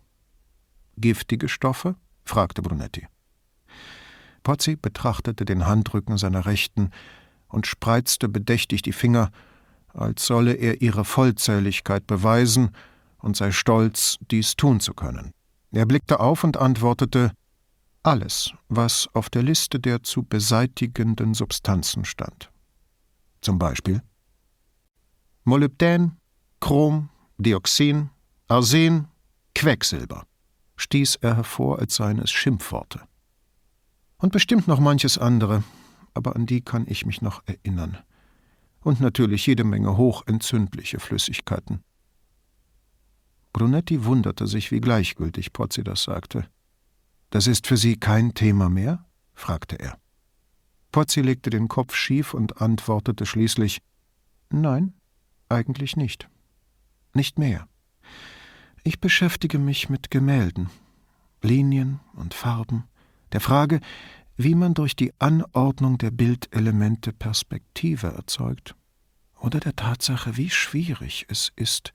[0.97, 1.95] Giftige Stoffe?
[2.25, 3.07] fragte Brunetti.
[4.43, 6.91] Pozzi betrachtete den Handrücken seiner Rechten
[7.47, 9.31] und spreizte bedächtig die Finger,
[9.93, 12.71] als solle er ihre Vollzähligkeit beweisen
[13.19, 15.31] und sei stolz, dies tun zu können.
[15.71, 17.31] Er blickte auf und antwortete
[18.05, 22.51] alles, was auf der Liste der zu beseitigenden Substanzen stand.
[23.41, 24.01] Zum Beispiel
[25.43, 26.17] Molybdän,
[26.59, 28.09] Chrom, Dioxin,
[28.47, 29.07] Arsen,
[29.53, 30.25] Quecksilber,
[30.75, 33.01] stieß er hervor, als seien es Schimpfworte.
[34.17, 35.63] Und bestimmt noch manches andere,
[36.13, 37.97] aber an die kann ich mich noch erinnern.
[38.81, 41.83] Und natürlich jede Menge hochentzündliche Flüssigkeiten.
[43.51, 46.47] Brunetti wunderte sich, wie gleichgültig Pozzi das sagte.
[47.29, 49.05] Das ist für Sie kein Thema mehr?
[49.33, 49.97] fragte er.
[50.91, 53.81] Pozzi legte den Kopf schief und antwortete schließlich
[54.49, 54.93] Nein,
[55.49, 56.29] eigentlich nicht.
[57.13, 57.67] Nicht mehr.
[58.83, 60.69] Ich beschäftige mich mit Gemälden,
[61.41, 62.85] Linien und Farben,
[63.31, 63.79] der Frage,
[64.37, 68.75] wie man durch die Anordnung der Bildelemente Perspektive erzeugt,
[69.39, 71.93] oder der Tatsache, wie schwierig es ist,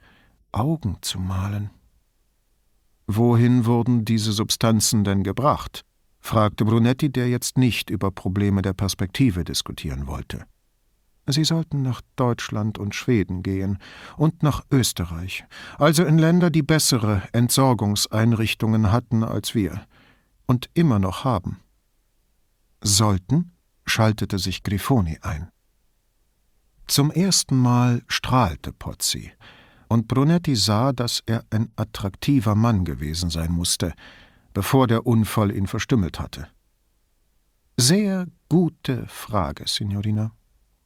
[0.53, 1.71] Augen zu malen.
[3.13, 5.85] Wohin wurden diese Substanzen denn gebracht?
[6.21, 10.45] fragte Brunetti, der jetzt nicht über Probleme der Perspektive diskutieren wollte.
[11.27, 13.79] Sie sollten nach Deutschland und Schweden gehen
[14.17, 15.45] und nach Österreich,
[15.77, 19.85] also in Länder, die bessere Entsorgungseinrichtungen hatten als wir
[20.47, 21.59] und immer noch haben.
[22.81, 23.51] Sollten?
[23.87, 25.51] schaltete sich Grifoni ein.
[26.87, 29.33] Zum ersten Mal strahlte Pozzi,
[29.91, 33.93] und Brunetti sah, dass er ein attraktiver Mann gewesen sein musste,
[34.55, 36.47] bevor der Unfall ihn verstümmelt hatte.
[37.77, 40.31] Sehr gute Frage, Signorina,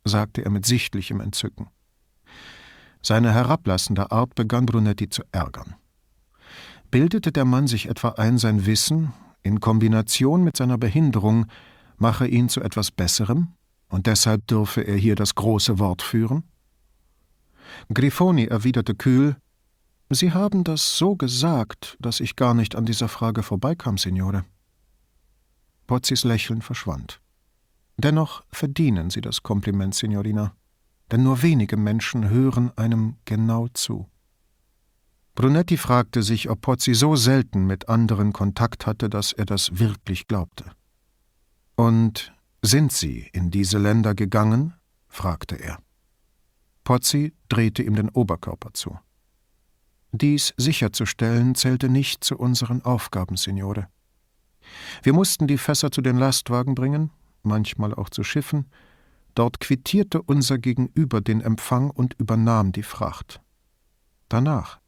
[0.05, 1.69] sagte er mit sichtlichem Entzücken.
[3.03, 5.75] Seine herablassende Art begann Brunetti zu ärgern.
[6.91, 11.45] Bildete der Mann sich etwa ein, sein Wissen in Kombination mit seiner Behinderung
[11.99, 13.49] mache ihn zu etwas Besserem,
[13.89, 16.45] und deshalb dürfe er hier das große Wort führen?
[17.93, 19.37] Grifoni erwiderte kühl
[20.11, 24.45] Sie haben das so gesagt, dass ich gar nicht an dieser Frage vorbeikam, Signore.
[25.87, 27.21] Pozzis Lächeln verschwand.
[27.97, 30.55] Dennoch verdienen Sie das Kompliment, Signorina,
[31.11, 34.09] denn nur wenige Menschen hören einem genau zu.
[35.35, 40.29] Brunetti fragte sich, ob Pozzi so selten mit anderen Kontakt hatte, dass er das wirklich
[40.29, 40.65] glaubte.
[41.75, 44.75] Und sind Sie in diese Länder gegangen?
[45.09, 45.79] fragte er.
[46.85, 48.99] Pozzi drehte ihm den Oberkörper zu.
[50.13, 53.89] Dies sicherzustellen zählte nicht zu unseren Aufgaben, Signore.
[55.03, 57.11] Wir mussten die Fässer zu den Lastwagen bringen,
[57.43, 58.71] manchmal auch zu Schiffen.
[59.35, 63.41] Dort quittierte unser Gegenüber den Empfang und übernahm die Fracht.
[64.29, 64.79] Danach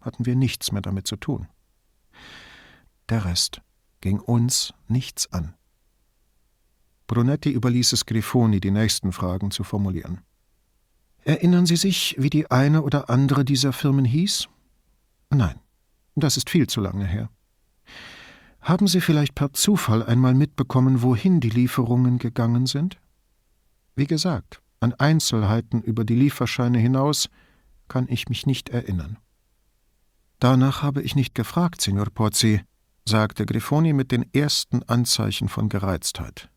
[0.00, 1.48] hatten wir nichts mehr damit zu tun.
[3.08, 3.62] Der Rest
[4.00, 5.54] ging uns nichts an.
[7.06, 10.20] Brunetti überließ es Grifoni, die nächsten Fragen zu formulieren.
[11.24, 14.48] Erinnern Sie sich, wie die eine oder andere dieser Firmen hieß?
[15.30, 15.58] Nein,
[16.14, 17.30] das ist viel zu lange her.
[18.60, 22.98] Haben Sie vielleicht per Zufall einmal mitbekommen, wohin die Lieferungen gegangen sind?
[23.96, 27.28] Wie gesagt, an Einzelheiten über die Lieferscheine hinaus
[27.88, 29.18] kann ich mich nicht erinnern.
[30.40, 32.60] Danach habe ich nicht gefragt, Signor Pozzi,
[33.06, 36.50] sagte Grifoni mit den ersten Anzeichen von Gereiztheit.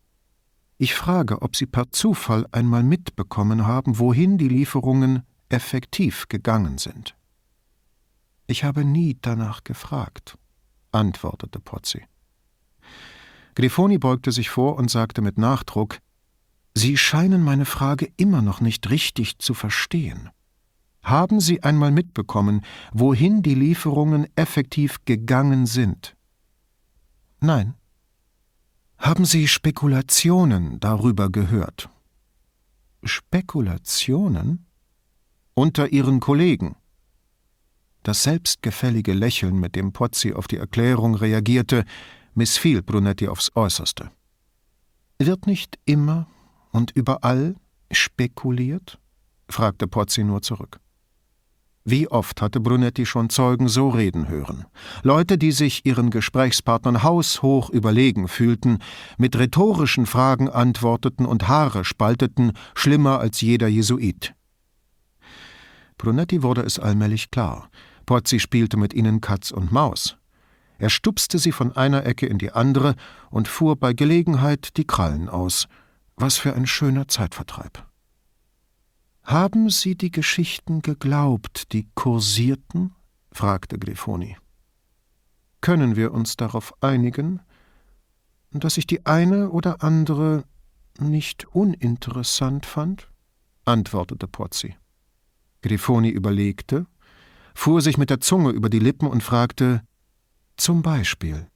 [0.80, 7.16] Ich frage, ob Sie per Zufall einmal mitbekommen haben, wohin die Lieferungen effektiv gegangen sind.
[8.46, 10.38] Ich habe nie danach gefragt,
[10.92, 12.04] antwortete Pozzi.
[13.56, 15.98] Grifoni beugte sich vor und sagte mit Nachdruck
[16.76, 20.30] Sie scheinen meine Frage immer noch nicht richtig zu verstehen.
[21.02, 22.62] Haben Sie einmal mitbekommen,
[22.92, 26.14] wohin die Lieferungen effektiv gegangen sind?
[27.40, 27.74] Nein,
[28.98, 31.88] haben Sie Spekulationen darüber gehört?
[33.02, 34.66] Spekulationen?
[35.54, 36.76] Unter Ihren Kollegen?
[38.02, 41.84] Das selbstgefällige Lächeln, mit dem Pozzi auf die Erklärung reagierte,
[42.34, 44.10] missfiel Brunetti aufs äußerste.
[45.18, 46.28] Wird nicht immer
[46.70, 47.56] und überall
[47.90, 48.98] spekuliert?
[49.48, 50.80] fragte Pozzi nur zurück.
[51.90, 54.66] Wie oft hatte Brunetti schon Zeugen so reden hören?
[55.02, 58.80] Leute, die sich ihren Gesprächspartnern haushoch überlegen fühlten,
[59.16, 64.34] mit rhetorischen Fragen antworteten und Haare spalteten, schlimmer als jeder Jesuit.
[65.96, 67.70] Brunetti wurde es allmählich klar.
[68.04, 70.18] Pozzi spielte mit ihnen Katz und Maus.
[70.76, 72.96] Er stupste sie von einer Ecke in die andere
[73.30, 75.68] und fuhr bei Gelegenheit die Krallen aus.
[76.16, 77.87] Was für ein schöner Zeitvertreib.
[79.28, 82.94] Haben Sie die Geschichten geglaubt, die kursierten?
[83.30, 84.38] fragte Grifoni.
[85.60, 87.42] Können wir uns darauf einigen,
[88.52, 90.44] dass ich die eine oder andere
[90.98, 93.10] nicht uninteressant fand?
[93.66, 94.76] antwortete Pozzi.
[95.60, 96.86] Grifoni überlegte,
[97.54, 99.82] fuhr sich mit der Zunge über die Lippen und fragte
[100.56, 101.50] Zum Beispiel,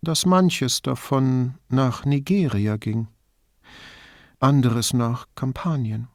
[0.00, 3.08] dass manches davon nach Nigeria ging,
[4.40, 6.08] anderes nach Kampanien.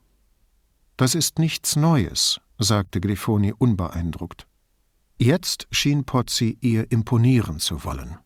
[1.02, 4.46] Das ist nichts Neues, sagte Grifoni unbeeindruckt.
[5.18, 8.20] Jetzt schien Pozzi ihr imponieren zu wollen.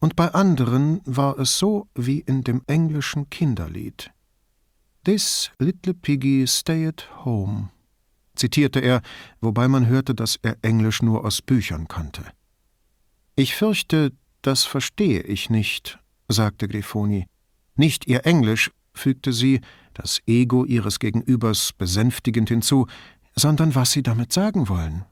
[0.00, 4.10] Und bei anderen war es so wie in dem englischen Kinderlied.
[5.04, 7.70] This little piggy stay at home,
[8.34, 9.00] zitierte er,
[9.40, 12.24] wobei man hörte, dass er Englisch nur aus Büchern kannte.
[13.36, 14.10] Ich fürchte,
[14.42, 17.28] das verstehe ich nicht, sagte Grifoni.
[17.76, 19.60] Nicht ihr Englisch, fügte sie,
[19.94, 22.86] das Ego ihres Gegenübers besänftigend hinzu,
[23.34, 25.04] sondern was sie damit sagen wollen.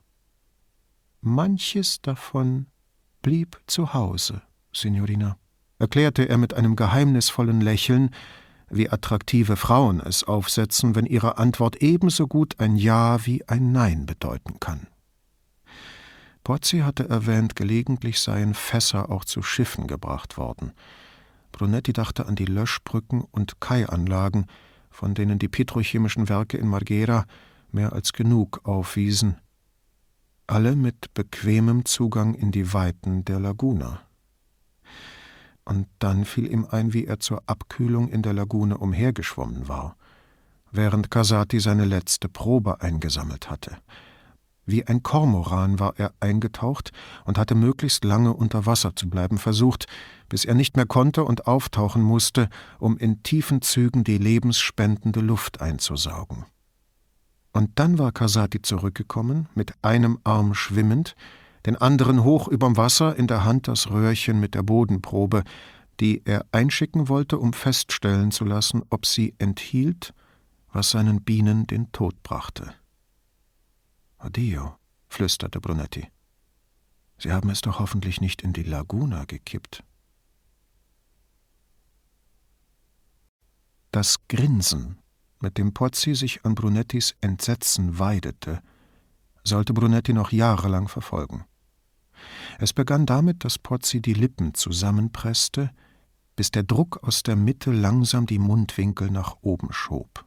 [1.20, 2.66] Manches davon
[3.22, 5.36] blieb zu Hause, Signorina,
[5.78, 8.10] erklärte er mit einem geheimnisvollen Lächeln,
[8.70, 14.06] wie attraktive Frauen es aufsetzen, wenn ihre Antwort ebenso gut ein Ja wie ein Nein
[14.06, 14.86] bedeuten kann.
[16.44, 20.72] Pozzi hatte erwähnt, gelegentlich seien Fässer auch zu Schiffen gebracht worden.
[21.52, 24.46] Brunetti dachte an die Löschbrücken und Kaianlagen,
[24.90, 27.24] von denen die petrochemischen Werke in Marghera
[27.70, 29.36] mehr als genug aufwiesen,
[30.46, 34.02] alle mit bequemem Zugang in die Weiten der Laguna.
[35.64, 39.96] Und dann fiel ihm ein, wie er zur Abkühlung in der Lagune umhergeschwommen war,
[40.72, 43.76] während Casati seine letzte Probe eingesammelt hatte.
[44.70, 46.92] Wie ein Kormoran war er eingetaucht
[47.24, 49.86] und hatte möglichst lange unter Wasser zu bleiben versucht,
[50.28, 52.48] bis er nicht mehr konnte und auftauchen musste,
[52.78, 56.44] um in tiefen Zügen die lebensspendende Luft einzusaugen.
[57.52, 61.16] Und dann war Kasati zurückgekommen, mit einem Arm schwimmend,
[61.66, 65.42] den anderen hoch überm Wasser, in der Hand das Röhrchen mit der Bodenprobe,
[65.98, 70.14] die er einschicken wollte, um feststellen zu lassen, ob sie enthielt,
[70.72, 72.72] was seinen Bienen den Tod brachte.
[74.20, 74.76] Addio,
[75.08, 76.06] flüsterte Brunetti.
[77.16, 79.82] Sie haben es doch hoffentlich nicht in die Laguna gekippt.
[83.92, 84.98] Das Grinsen,
[85.40, 88.62] mit dem Pozzi sich an Brunettis Entsetzen weidete,
[89.42, 91.46] sollte Brunetti noch jahrelang verfolgen.
[92.58, 95.70] Es begann damit, dass Pozzi die Lippen zusammenpresste,
[96.36, 100.26] bis der Druck aus der Mitte langsam die Mundwinkel nach oben schob.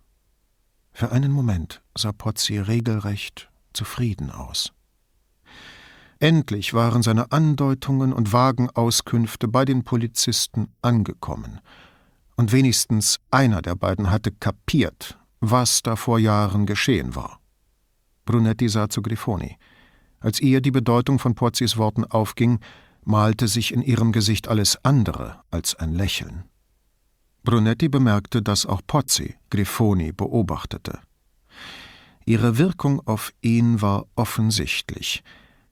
[0.92, 4.74] Für einen Moment sah Pozzi regelrecht zufrieden aus.
[6.20, 11.60] Endlich waren seine Andeutungen und vagen Auskünfte bei den Polizisten angekommen,
[12.36, 17.40] und wenigstens einer der beiden hatte kapiert, was da vor Jahren geschehen war.
[18.26, 19.58] Brunetti sah zu Grifoni.
[20.20, 22.60] Als ihr die Bedeutung von Porzis Worten aufging,
[23.04, 26.46] malte sich in ihrem Gesicht alles andere als ein Lächeln.
[27.44, 31.02] Brunetti bemerkte, dass auch Pozzi Grifoni beobachtete.
[32.26, 35.24] Ihre Wirkung auf ihn war offensichtlich.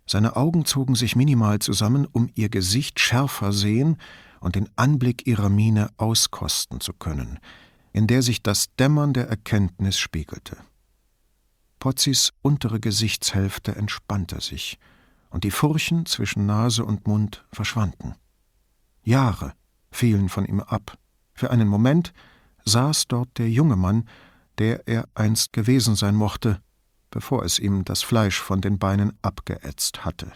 [0.05, 3.97] Seine Augen zogen sich minimal zusammen, um ihr Gesicht schärfer sehen
[4.41, 7.39] und den Anblick ihrer Miene auskosten zu können,
[7.93, 10.57] in der sich das Dämmern der Erkenntnis spiegelte.
[11.79, 14.77] Pozzis untere Gesichtshälfte entspannte sich,
[15.29, 18.15] und die Furchen zwischen Nase und Mund verschwanden.
[19.03, 19.53] Jahre
[19.89, 20.97] fielen von ihm ab.
[21.33, 22.13] Für einen Moment
[22.65, 24.07] saß dort der junge Mann,
[24.61, 26.61] der er einst gewesen sein mochte,
[27.09, 30.31] bevor es ihm das Fleisch von den Beinen abgeätzt hatte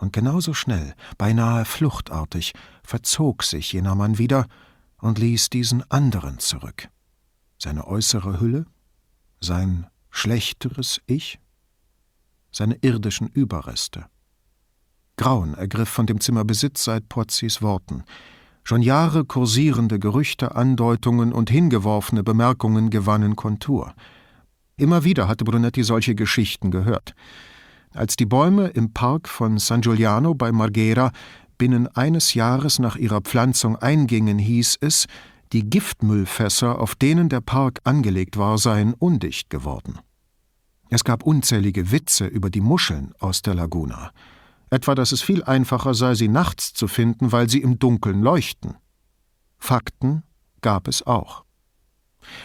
[0.00, 4.46] und genauso schnell, beinahe fluchtartig, verzog sich jener Mann wieder
[4.98, 6.88] und ließ diesen anderen zurück.
[7.58, 8.66] Seine äußere Hülle,
[9.40, 11.38] sein schlechteres Ich,
[12.50, 14.06] seine irdischen Überreste.
[15.16, 18.04] Grauen ergriff von dem Zimmer Besitz seit Pozzis Worten.
[18.62, 23.94] Schon Jahre kursierende Gerüchte, Andeutungen und hingeworfene Bemerkungen gewannen Kontur.
[24.76, 27.14] Immer wieder hatte Brunetti solche Geschichten gehört.
[27.92, 31.10] Als die Bäume im Park von San Giuliano bei Marghera
[31.58, 35.06] binnen eines Jahres nach ihrer Pflanzung eingingen, hieß es,
[35.52, 39.98] die Giftmüllfässer, auf denen der Park angelegt war, seien undicht geworden.
[40.88, 44.12] Es gab unzählige Witze über die Muscheln aus der Laguna,
[44.70, 48.76] etwa dass es viel einfacher sei, sie nachts zu finden, weil sie im Dunkeln leuchten.
[49.58, 50.22] Fakten
[50.62, 51.44] gab es auch.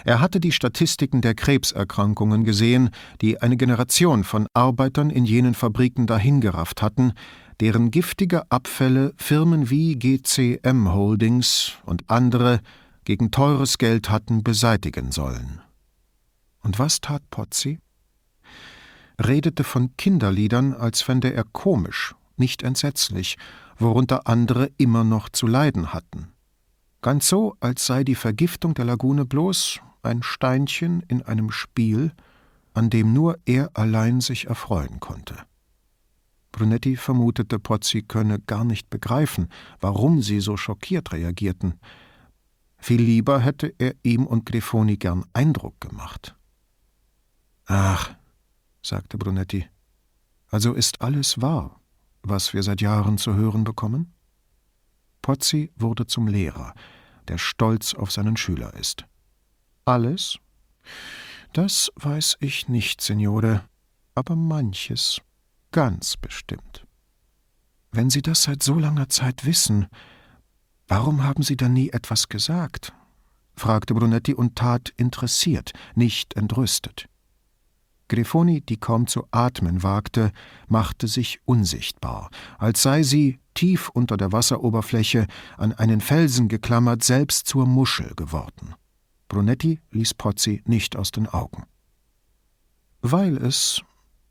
[0.04, 2.90] Er hatte die Statistiken der Krebserkrankungen gesehen,
[3.22, 7.14] die eine Generation von Arbeitern in jenen Fabriken dahingerafft hatten,
[7.60, 12.60] deren giftige Abfälle Firmen wie GCM Holdings und andere
[13.06, 15.62] gegen teures Geld hatten beseitigen sollen.
[16.64, 17.80] Und was tat Pozzi?
[19.20, 23.38] Redete von Kinderliedern, als fände er komisch, nicht entsetzlich,
[23.78, 26.34] worunter andere immer noch zu leiden hatten.
[27.02, 32.12] Ganz so, als sei die Vergiftung der Lagune bloß ein Steinchen in einem Spiel,
[32.74, 35.36] an dem nur er allein sich erfreuen konnte.
[36.52, 39.50] Brunetti vermutete, Pozzi könne gar nicht begreifen,
[39.82, 41.80] warum sie so schockiert reagierten.
[42.78, 46.36] Viel lieber hätte er ihm und Grifoni gern Eindruck gemacht.
[47.66, 48.16] Ach,
[48.86, 49.68] sagte Brunetti,
[50.50, 51.82] also ist alles wahr,
[52.22, 54.14] was wir seit Jahren zu hören bekommen?
[55.22, 56.74] Pozzi wurde zum Lehrer,
[57.28, 59.06] der stolz auf seinen Schüler ist.
[59.86, 60.38] Alles?
[61.54, 63.64] Das weiß ich nicht, Signore,
[64.14, 65.20] aber manches,
[65.72, 66.86] ganz bestimmt.
[67.92, 69.88] Wenn Sie das seit so langer Zeit wissen,
[70.88, 72.94] warum haben Sie dann nie etwas gesagt?
[73.56, 77.08] fragte Brunetti und tat interessiert, nicht entrüstet.
[78.08, 80.32] Grifoni, die kaum zu atmen wagte,
[80.68, 85.28] machte sich unsichtbar, als sei sie, tief unter der Wasseroberfläche,
[85.58, 88.76] an einen Felsen geklammert, selbst zur Muschel geworden.
[89.28, 91.64] Brunetti ließ Pozzi nicht aus den Augen.
[93.02, 93.82] Weil es,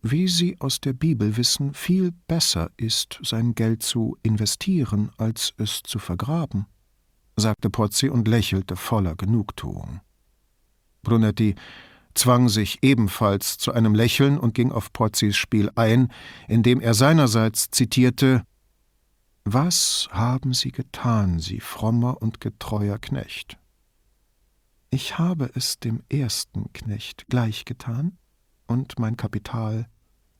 [0.03, 5.83] wie Sie aus der Bibel wissen, viel besser ist, sein Geld zu investieren, als es
[5.83, 6.67] zu vergraben,
[7.37, 10.01] sagte Pozzi und lächelte voller Genugtuung.
[11.03, 11.55] Brunetti
[12.15, 16.13] zwang sich ebenfalls zu einem Lächeln und ging auf Pozzis Spiel ein,
[16.49, 18.43] indem er seinerseits zitierte
[19.45, 23.59] Was haben Sie getan, Sie frommer und getreuer Knecht?
[24.91, 28.17] Ich habe es dem ersten Knecht gleich getan
[28.67, 29.89] und mein Kapital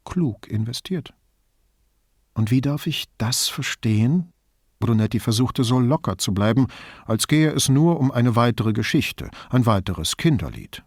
[0.05, 1.13] klug investiert.
[2.35, 4.33] Und wie darf ich das verstehen?
[4.79, 6.67] Brunetti versuchte so locker zu bleiben,
[7.07, 10.85] als gehe es nur um eine weitere Geschichte, ein weiteres Kinderlied.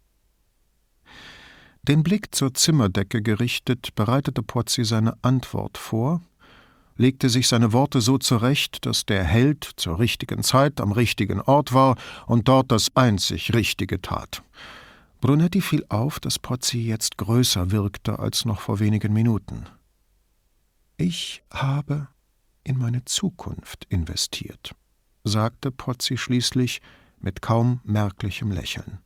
[1.87, 6.21] Den Blick zur Zimmerdecke gerichtet, bereitete Pozzi seine Antwort vor,
[6.97, 11.73] legte sich seine Worte so zurecht, dass der Held zur richtigen Zeit am richtigen Ort
[11.73, 14.43] war und dort das einzig Richtige tat.
[15.21, 19.65] Brunetti fiel auf, dass Pozzi jetzt größer wirkte als noch vor wenigen Minuten.
[20.97, 22.09] Ich habe
[22.65, 24.75] in meine Zukunft investiert,
[25.23, 26.81] sagte Pozzi schließlich
[27.19, 28.99] mit kaum merklichem Lächeln.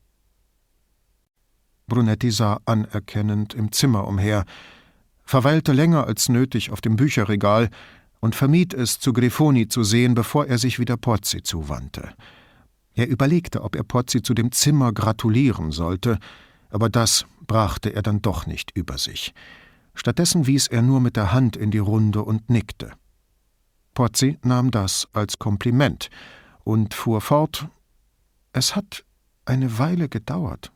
[1.91, 4.45] Brunetti sah anerkennend im Zimmer umher,
[5.25, 7.69] verweilte länger als nötig auf dem Bücherregal
[8.21, 12.13] und vermied es, zu Grifoni zu sehen, bevor er sich wieder Pozzi zuwandte.
[12.93, 16.17] Er überlegte, ob er Pozzi zu dem Zimmer gratulieren sollte,
[16.69, 19.33] aber das brachte er dann doch nicht über sich.
[19.93, 22.93] Stattdessen wies er nur mit der Hand in die Runde und nickte.
[23.95, 26.09] Pozzi nahm das als Kompliment
[26.63, 27.67] und fuhr fort
[28.53, 29.03] Es hat
[29.43, 30.71] eine Weile gedauert,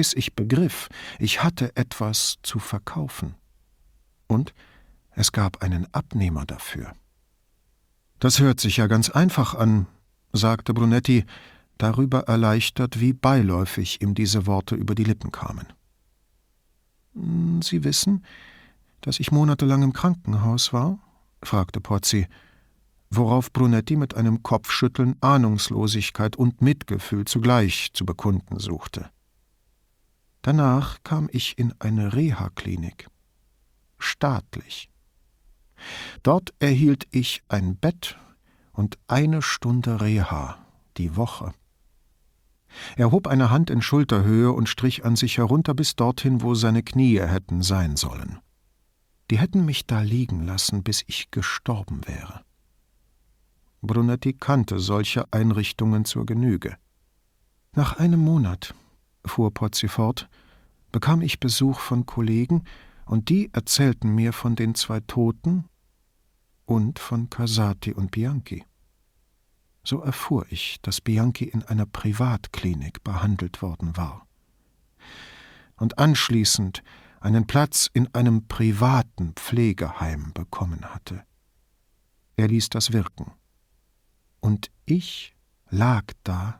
[0.00, 0.88] bis ich begriff,
[1.18, 3.34] ich hatte etwas zu verkaufen.
[4.28, 4.54] Und
[5.10, 6.94] es gab einen Abnehmer dafür.
[8.18, 9.86] Das hört sich ja ganz einfach an,
[10.32, 11.26] sagte Brunetti,
[11.76, 15.66] darüber erleichtert, wie beiläufig ihm diese Worte über die Lippen kamen.
[17.12, 18.24] Hm, Sie wissen,
[19.02, 20.98] dass ich monatelang im Krankenhaus war?
[21.42, 22.26] fragte Pozzi,
[23.10, 29.10] worauf Brunetti mit einem Kopfschütteln Ahnungslosigkeit und Mitgefühl zugleich zu bekunden suchte.
[30.42, 33.08] Danach kam ich in eine Reha-Klinik.
[33.98, 34.90] Staatlich.
[36.22, 38.18] Dort erhielt ich ein Bett
[38.72, 40.58] und eine Stunde Reha
[40.96, 41.52] die Woche.
[42.96, 46.82] Er hob eine Hand in Schulterhöhe und strich an sich herunter bis dorthin, wo seine
[46.82, 48.38] Knie hätten sein sollen.
[49.30, 52.44] Die hätten mich da liegen lassen, bis ich gestorben wäre.
[53.82, 56.76] Brunetti kannte solche Einrichtungen zur Genüge.
[57.74, 58.74] Nach einem Monat
[59.24, 60.28] fuhr Pozzi fort,
[60.92, 62.64] bekam ich Besuch von Kollegen,
[63.06, 65.64] und die erzählten mir von den zwei Toten
[66.64, 68.64] und von Casati und Bianchi.
[69.82, 74.26] So erfuhr ich, dass Bianchi in einer Privatklinik behandelt worden war.
[75.76, 76.84] Und anschließend
[77.20, 81.24] einen Platz in einem privaten Pflegeheim bekommen hatte.
[82.36, 83.32] Er ließ das wirken.
[84.40, 85.34] Und ich
[85.68, 86.59] lag da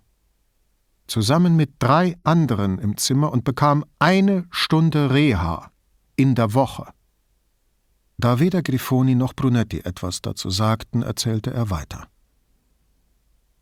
[1.10, 5.70] zusammen mit drei anderen im Zimmer und bekam eine Stunde Reha
[6.16, 6.86] in der Woche.
[8.16, 12.06] Da weder Grifoni noch Brunetti etwas dazu sagten, erzählte er weiter.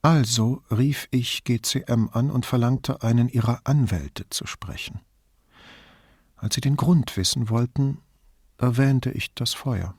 [0.03, 5.01] Also rief ich GCM an und verlangte, einen ihrer Anwälte zu sprechen.
[6.37, 7.99] Als sie den Grund wissen wollten,
[8.59, 9.95] erwähnte ich das Feuer.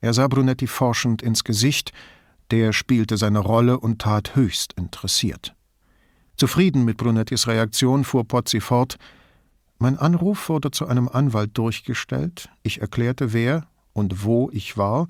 [0.00, 1.92] Er sah Brunetti forschend ins Gesicht,
[2.50, 5.54] der spielte seine Rolle und tat höchst interessiert.
[6.36, 8.96] Zufrieden mit Brunettis Reaktion fuhr Pozzi fort,
[9.78, 15.08] mein Anruf wurde zu einem Anwalt durchgestellt, ich erklärte, wer und wo ich war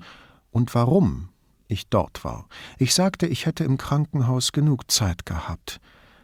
[0.51, 1.29] und warum
[1.67, 2.47] ich dort war.
[2.77, 5.79] Ich sagte, ich hätte im Krankenhaus genug Zeit gehabt,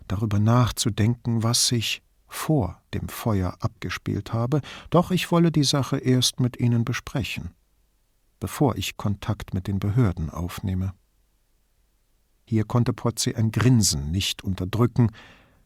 [0.08, 6.39] darüber nachzudenken, was sich vor dem Feuer abgespielt habe, doch ich wolle die Sache erst
[6.39, 7.52] mit Ihnen besprechen,
[8.39, 10.93] bevor ich Kontakt mit den Behörden aufnehme.
[12.52, 15.14] Hier konnte Pozzi ein Grinsen nicht unterdrücken,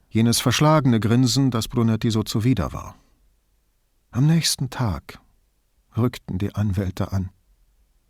[0.07, 2.95] jenes verschlagene Grinsen, das Brunetti so zuwider war.
[4.11, 5.19] Am nächsten Tag
[5.97, 7.31] rückten die Anwälte an.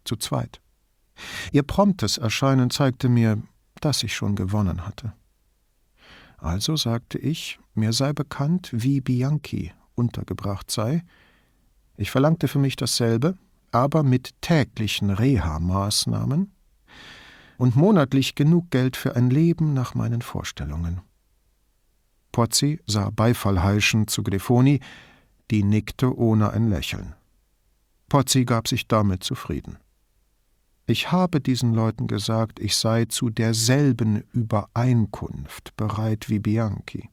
[0.04, 0.60] Zu zweit.
[1.54, 3.42] Ihr promptes Erscheinen zeigte mir,
[3.80, 5.14] dass ich schon gewonnen hatte.
[6.38, 11.06] Also sagte ich, mir sei bekannt, wie Bianchi untergebracht sei.
[11.96, 13.38] Ich verlangte für mich dasselbe,
[13.72, 16.52] aber mit täglichen Reha-Maßnahmen
[17.58, 21.02] und monatlich genug Geld für ein Leben nach meinen Vorstellungen.
[22.32, 24.82] Pozzi sah Beifall heischend zu Grifoni,
[25.52, 27.16] die nickte ohne ein Lächeln.
[28.10, 29.78] Pozzi gab sich damit zufrieden.
[30.88, 37.10] Ich habe diesen Leuten gesagt, ich sei zu derselben Übereinkunft bereit wie Bianchi.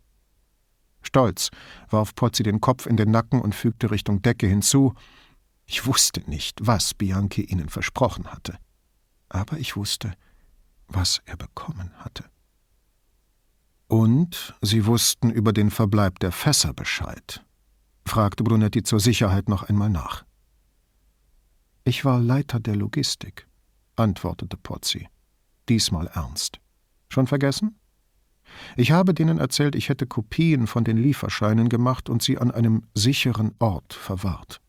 [1.03, 1.51] Stolz
[1.89, 4.95] warf Pozzi den Kopf in den Nacken und fügte Richtung Decke hinzu,
[5.67, 8.59] ich wusste nicht, was Bianchi ihnen versprochen hatte.
[9.29, 10.13] Aber ich wusste,
[10.95, 12.25] was er bekommen hatte.
[13.89, 17.45] Und Sie wussten über den Verbleib der Fässer Bescheid?
[18.07, 20.25] fragte Brunetti zur Sicherheit noch einmal nach.
[21.85, 23.47] Ich war Leiter der Logistik,
[23.97, 25.09] antwortete Pozzi,
[25.69, 26.59] diesmal ernst.
[27.09, 27.79] Schon vergessen?
[28.77, 32.85] Ich habe denen erzählt, ich hätte Kopien von den Lieferscheinen gemacht und sie an einem
[32.95, 34.61] sicheren Ort verwahrt.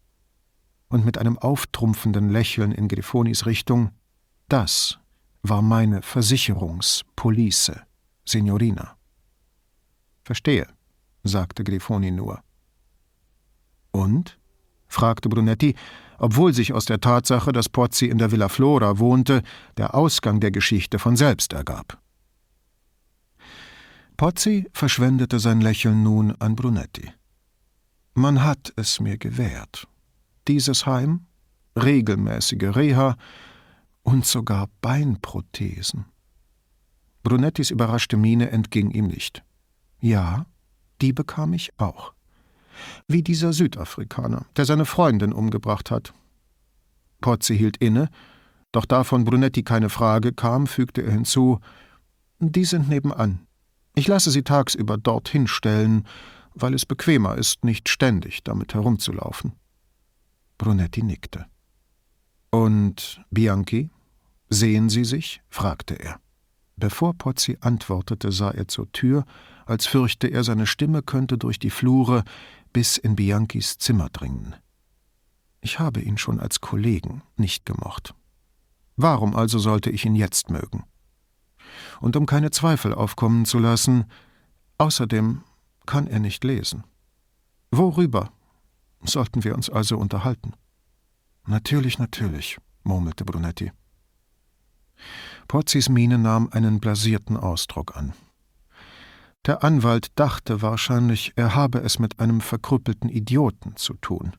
[0.89, 3.91] Und mit einem auftrumpfenden Lächeln in Grifonis Richtung,
[4.49, 4.99] das
[5.43, 7.81] war meine Versicherungspolice,
[8.25, 8.95] Signorina.
[10.23, 10.67] Verstehe,
[11.23, 12.41] sagte Grifoni nur.
[13.91, 14.39] Und?
[14.87, 15.75] fragte Brunetti,
[16.17, 19.43] obwohl sich aus der Tatsache, dass Pozzi in der Villa Flora wohnte,
[19.77, 21.99] der Ausgang der Geschichte von selbst ergab.
[24.15, 27.11] Pozzi verschwendete sein Lächeln nun an Brunetti.
[28.13, 29.87] Man hat es mir gewährt.
[30.47, 31.25] Dieses Heim,
[31.75, 33.17] regelmäßige Reha
[34.03, 36.05] und sogar Beinprothesen.
[37.23, 39.43] Brunettis überraschte Miene entging ihm nicht.
[39.99, 40.45] Ja,
[41.01, 42.13] die bekam ich auch.
[43.07, 46.13] Wie dieser Südafrikaner, der seine Freundin umgebracht hat.
[47.21, 48.09] Pozzi hielt inne,
[48.73, 51.59] doch da von Brunetti keine Frage kam, fügte er hinzu:
[52.39, 53.47] Die sind nebenan.
[53.95, 56.05] Ich lasse sie tagsüber dorthin stellen,
[56.55, 59.53] weil es bequemer ist, nicht ständig damit herumzulaufen.
[60.57, 61.45] Brunetti nickte.
[62.53, 63.89] Und Bianchi?
[64.47, 65.41] Sehen Sie sich?
[65.49, 66.19] fragte er.
[66.75, 69.25] Bevor Pozzi antwortete, sah er zur Tür,
[69.65, 72.23] als fürchte er, seine Stimme könnte durch die Flure
[72.71, 74.55] bis in Bianchis Zimmer dringen.
[75.61, 78.13] Ich habe ihn schon als Kollegen nicht gemocht.
[78.97, 80.83] Warum also sollte ich ihn jetzt mögen?
[82.01, 84.05] Und um keine Zweifel aufkommen zu lassen,
[84.77, 85.41] außerdem
[85.87, 86.83] kann er nicht lesen.
[87.71, 88.31] Worüber
[89.03, 90.53] sollten wir uns also unterhalten?
[91.45, 93.71] Natürlich, natürlich, murmelte Brunetti.
[95.47, 98.13] Pozzis Miene nahm einen blasierten Ausdruck an.
[99.45, 104.33] Der Anwalt dachte wahrscheinlich, er habe es mit einem verkrüppelten Idioten zu tun.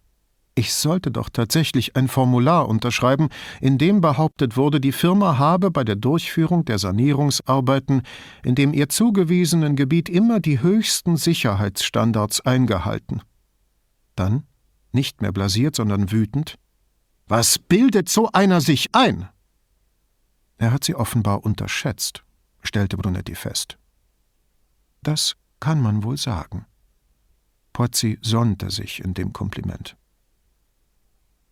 [0.56, 3.28] Ich sollte doch tatsächlich ein Formular unterschreiben,
[3.60, 8.02] in dem behauptet wurde, die Firma habe bei der Durchführung der Sanierungsarbeiten
[8.44, 13.20] in dem ihr zugewiesenen Gebiet immer die höchsten Sicherheitsstandards eingehalten.
[14.14, 14.44] Dann,
[14.92, 16.56] nicht mehr blasiert, sondern wütend,
[17.26, 19.28] Was bildet so einer sich ein?
[20.58, 22.22] Er hat sie offenbar unterschätzt,
[22.62, 23.78] stellte Brunetti fest.
[25.02, 26.66] Das kann man wohl sagen.
[27.72, 29.96] Pozzi sonnte sich in dem Kompliment.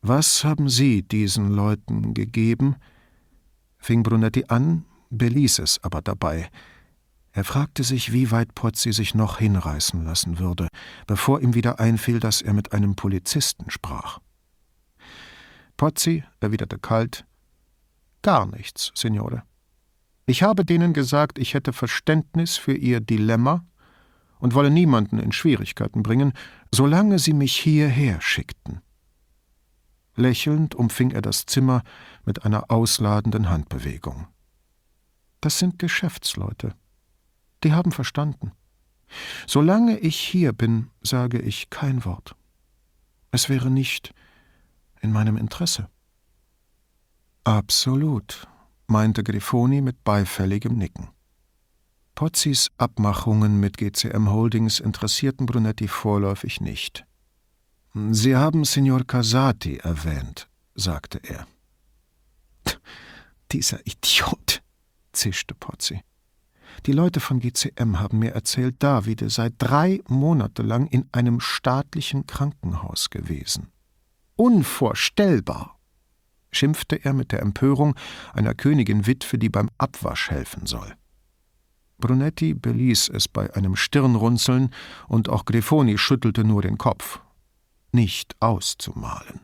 [0.02, 2.76] Was haben Sie diesen Leuten gegeben?
[3.78, 6.50] fing Brunetti an, beließ es aber dabei.
[7.32, 10.68] Er fragte sich, wie weit Pozzi sich noch hinreißen lassen würde,
[11.06, 14.20] bevor ihm wieder einfiel, dass er mit einem Polizisten sprach.
[15.76, 17.24] Pozzi erwiderte kalt:
[18.22, 19.42] Gar nichts, Signore.
[20.26, 23.64] Ich habe denen gesagt, ich hätte Verständnis für ihr Dilemma
[24.38, 26.32] und wolle niemanden in Schwierigkeiten bringen,
[26.72, 28.80] solange sie mich hierher schickten.
[30.14, 31.82] Lächelnd umfing er das Zimmer
[32.24, 34.26] mit einer ausladenden Handbewegung.
[35.40, 36.74] Das sind Geschäftsleute.
[37.64, 38.52] Die haben verstanden.
[39.46, 42.34] Solange ich hier bin, sage ich kein Wort.
[43.30, 44.14] Es wäre nicht
[45.02, 45.88] in meinem Interesse.
[47.44, 48.48] Absolut,
[48.86, 51.08] meinte Grifoni mit beifälligem Nicken.
[52.14, 57.04] Pozzis Abmachungen mit GCM Holdings interessierten Brunetti vorläufig nicht.
[58.10, 61.46] Sie haben Signor Casati erwähnt, sagte er.
[63.50, 64.62] Dieser Idiot,
[65.12, 66.00] zischte Pozzi.
[66.86, 72.26] Die Leute von GCM haben mir erzählt, Davide sei drei Monate lang in einem staatlichen
[72.26, 73.72] Krankenhaus gewesen.
[74.36, 75.78] Unvorstellbar,
[76.50, 77.94] schimpfte er mit der Empörung
[78.32, 80.94] einer Königin Witwe, die beim Abwasch helfen soll.
[81.98, 84.70] Brunetti beließ es bei einem Stirnrunzeln,
[85.08, 87.20] und auch Grifoni schüttelte nur den Kopf
[87.92, 89.40] nicht auszumalen.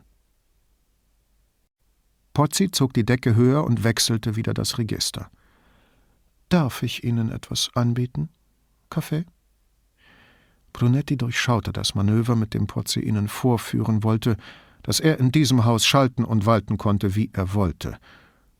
[2.33, 5.29] Pozzi zog die Decke höher und wechselte wieder das Register.
[6.49, 8.29] Darf ich Ihnen etwas anbieten?
[8.89, 9.25] Kaffee?
[10.73, 14.37] Brunetti durchschaute das Manöver, mit dem Pozzi ihnen vorführen wollte,
[14.89, 17.99] dass er in diesem Haus schalten und walten konnte, wie er wollte,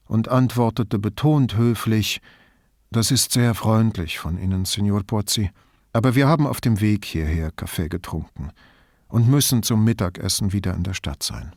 [0.05, 2.21] und antwortete betont höflich
[2.91, 5.49] Das ist sehr freundlich von Ihnen, Signor Pozzi,
[5.91, 8.51] aber wir haben auf dem Weg hierher Kaffee getrunken
[9.07, 11.55] und müssen zum Mittagessen wieder in der Stadt sein.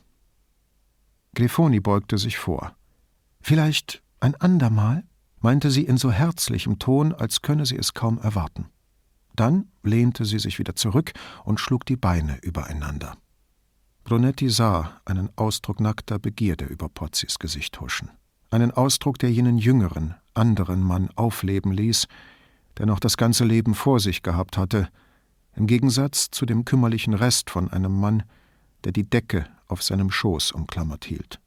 [1.35, 2.75] Grifoni beugte sich vor.
[3.41, 5.03] Vielleicht ein andermal?
[5.39, 8.65] meinte sie in so herzlichem Ton, als könne sie es kaum erwarten.
[9.35, 11.13] Dann lehnte sie sich wieder zurück
[11.43, 13.17] und schlug die Beine übereinander.
[14.03, 18.09] Brunetti sah einen Ausdruck nackter Begierde über Pozzis Gesicht huschen.
[18.49, 22.07] Einen Ausdruck, der jenen jüngeren, anderen Mann aufleben ließ,
[22.77, 24.89] der noch das ganze Leben vor sich gehabt hatte,
[25.55, 28.23] im Gegensatz zu dem kümmerlichen Rest von einem Mann,
[28.83, 31.39] der die Decke auf seinem Schoß umklammert hielt.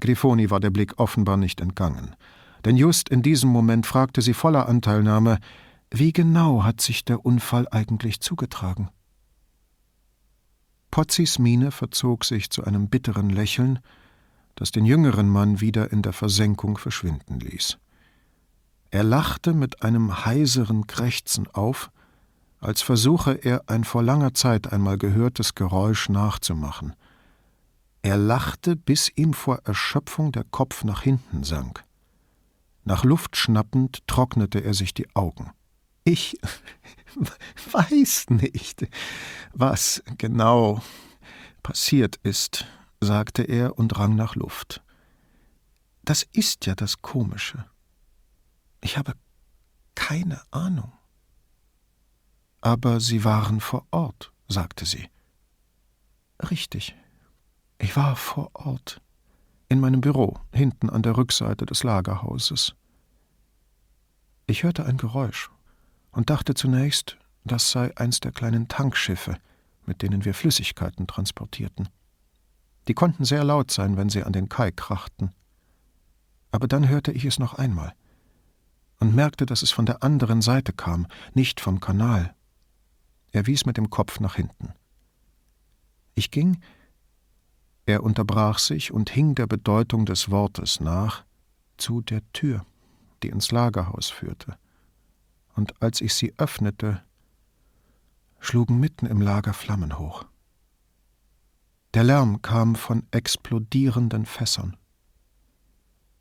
[0.00, 2.16] Grifoni war der Blick offenbar nicht entgangen,
[2.64, 5.38] denn just in diesem Moment fragte sie voller Anteilnahme,
[5.90, 8.90] wie genau hat sich der Unfall eigentlich zugetragen?
[10.90, 13.78] Pozzis Miene verzog sich zu einem bitteren Lächeln,
[14.54, 17.78] das den jüngeren Mann wieder in der Versenkung verschwinden ließ.
[18.90, 21.90] Er lachte mit einem heiseren Krächzen auf,
[22.60, 26.94] als versuche er ein vor langer Zeit einmal gehörtes Geräusch nachzumachen.
[28.02, 31.84] Er lachte, bis ihm vor Erschöpfung der Kopf nach hinten sank.
[32.84, 35.50] Nach Luft schnappend trocknete er sich die Augen.
[36.04, 36.38] Ich
[37.72, 38.86] weiß nicht,
[39.52, 40.82] was genau
[41.62, 42.66] passiert ist,
[43.00, 44.82] sagte er und rang nach Luft.
[46.02, 47.66] Das ist ja das Komische.
[48.80, 49.14] Ich habe
[49.94, 50.92] keine Ahnung.
[52.60, 55.08] Aber Sie waren vor Ort, sagte sie.
[56.50, 56.96] Richtig.
[57.78, 59.00] Ich war vor Ort.
[59.68, 62.74] In meinem Büro, hinten an der Rückseite des Lagerhauses.
[64.46, 65.50] Ich hörte ein Geräusch
[66.10, 69.36] und dachte zunächst, das sei eins der kleinen Tankschiffe,
[69.86, 71.88] mit denen wir Flüssigkeiten transportierten.
[72.88, 75.32] Die konnten sehr laut sein, wenn sie an den Kai krachten.
[76.50, 77.94] Aber dann hörte ich es noch einmal
[79.00, 82.34] und merkte, dass es von der anderen Seite kam, nicht vom Kanal,
[83.32, 84.72] er wies mit dem Kopf nach hinten.
[86.14, 86.60] Ich ging,
[87.86, 91.24] er unterbrach sich und hing der Bedeutung des Wortes nach,
[91.76, 92.66] zu der Tür,
[93.22, 94.58] die ins Lagerhaus führte.
[95.58, 97.02] Und als ich sie öffnete,
[98.38, 100.24] schlugen mitten im Lager Flammen hoch.
[101.94, 104.76] Der Lärm kam von explodierenden Fässern.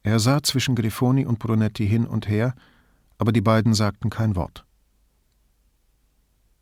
[0.01, 2.55] Er sah zwischen Grifoni und Brunetti hin und her,
[3.19, 4.65] aber die beiden sagten kein Wort.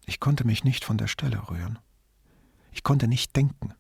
[0.06, 1.80] Ich konnte mich nicht von der Stelle rühren.
[2.74, 3.74] Ich konnte nicht denken.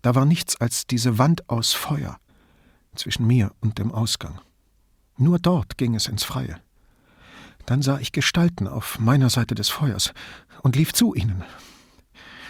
[0.00, 2.18] Da war nichts als diese Wand aus Feuer
[2.94, 4.40] zwischen mir und dem Ausgang.
[5.18, 6.58] Nur dort ging es ins Freie.
[7.66, 10.12] Dann sah ich Gestalten auf meiner Seite des Feuers
[10.62, 11.44] und lief zu ihnen.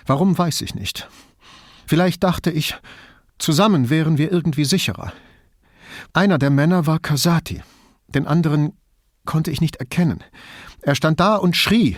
[0.07, 1.09] Warum weiß ich nicht.
[1.87, 2.77] Vielleicht dachte ich,
[3.39, 5.13] zusammen wären wir irgendwie sicherer.
[6.13, 7.63] Einer der Männer war Casati,
[8.09, 8.73] den anderen
[9.25, 10.25] konnte ich nicht erkennen.
[10.81, 11.97] Er stand da und schrie,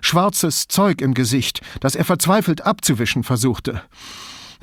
[0.00, 3.82] schwarzes Zeug im Gesicht, das er verzweifelt abzuwischen versuchte.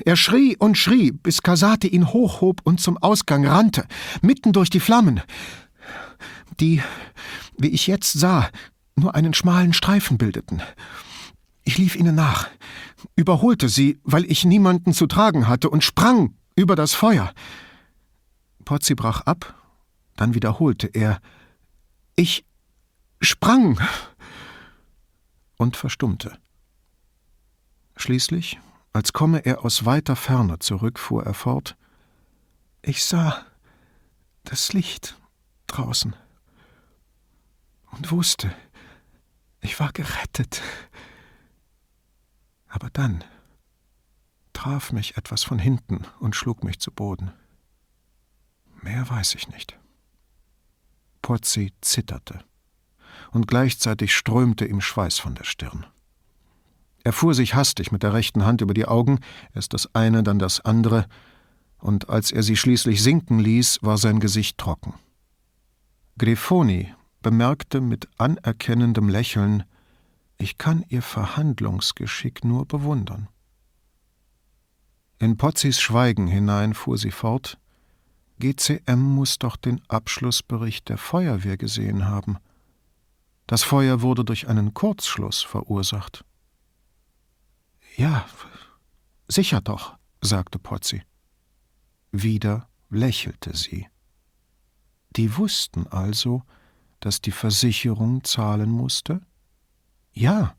[0.04, 3.86] Er schrie und schrie, bis Kasate ihn hochhob und zum Ausgang rannte,
[4.20, 5.20] mitten durch die Flammen,
[6.60, 6.82] die,
[7.58, 8.50] wie ich jetzt sah,
[8.96, 10.62] nur einen schmalen Streifen bildeten.
[11.64, 12.48] Ich lief ihnen nach,
[13.16, 17.32] überholte sie, weil ich niemanden zu tragen hatte, und sprang über das Feuer.
[18.64, 19.54] Pozzi brach ab,
[20.16, 21.20] dann wiederholte er,
[22.16, 22.44] ich
[23.20, 23.80] sprang
[25.56, 26.38] und verstummte.
[27.96, 28.58] Schließlich,
[28.92, 31.76] als komme er aus weiter Ferne zurück, fuhr er fort
[32.82, 33.44] Ich sah
[34.44, 35.16] das Licht
[35.72, 36.14] draußen
[37.90, 38.54] und wusste,
[39.60, 40.62] ich war gerettet.
[42.68, 43.24] Aber dann
[44.52, 47.32] traf mich etwas von hinten und schlug mich zu Boden.
[48.80, 49.78] Mehr weiß ich nicht.
[51.20, 52.44] Pozzi zitterte,
[53.30, 55.86] und gleichzeitig strömte ihm Schweiß von der Stirn.
[57.04, 59.20] Er fuhr sich hastig mit der rechten Hand über die Augen,
[59.54, 61.06] erst das eine, dann das andere,
[61.78, 64.94] und als er sie schließlich sinken ließ, war sein Gesicht trocken.
[66.18, 66.92] Grifoni
[67.22, 69.64] bemerkte mit anerkennendem Lächeln,
[70.38, 73.28] ich kann ihr Verhandlungsgeschick nur bewundern.
[75.18, 77.58] In Pozzis Schweigen hinein fuhr sie fort,
[78.40, 82.38] GCM muss doch den Abschlussbericht der Feuerwehr gesehen haben.
[83.46, 86.24] Das Feuer wurde durch einen Kurzschluss verursacht.
[87.96, 88.26] Ja,
[89.28, 91.02] sicher doch, sagte Pozzi.
[92.10, 93.86] Wieder lächelte sie.
[95.16, 96.42] Die wussten also,
[97.00, 99.20] dass die Versicherung zahlen musste?
[100.12, 100.54] Ja.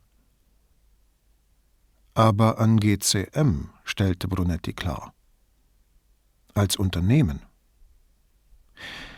[2.13, 5.13] Aber an GCM, stellte Brunetti klar.
[6.53, 7.41] Als Unternehmen.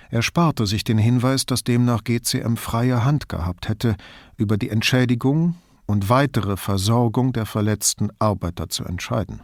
[0.10, 3.98] Er sparte sich den Hinweis, dass demnach GCM freie Hand gehabt hätte,
[4.38, 5.56] über die Entschädigung
[5.86, 9.42] und weitere Versorgung der verletzten Arbeiter zu entscheiden.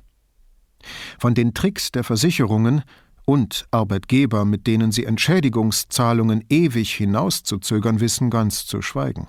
[1.19, 2.83] Von den Tricks der Versicherungen
[3.25, 9.27] und Arbeitgeber, mit denen sie Entschädigungszahlungen ewig hinauszuzögern wissen, ganz zu schweigen.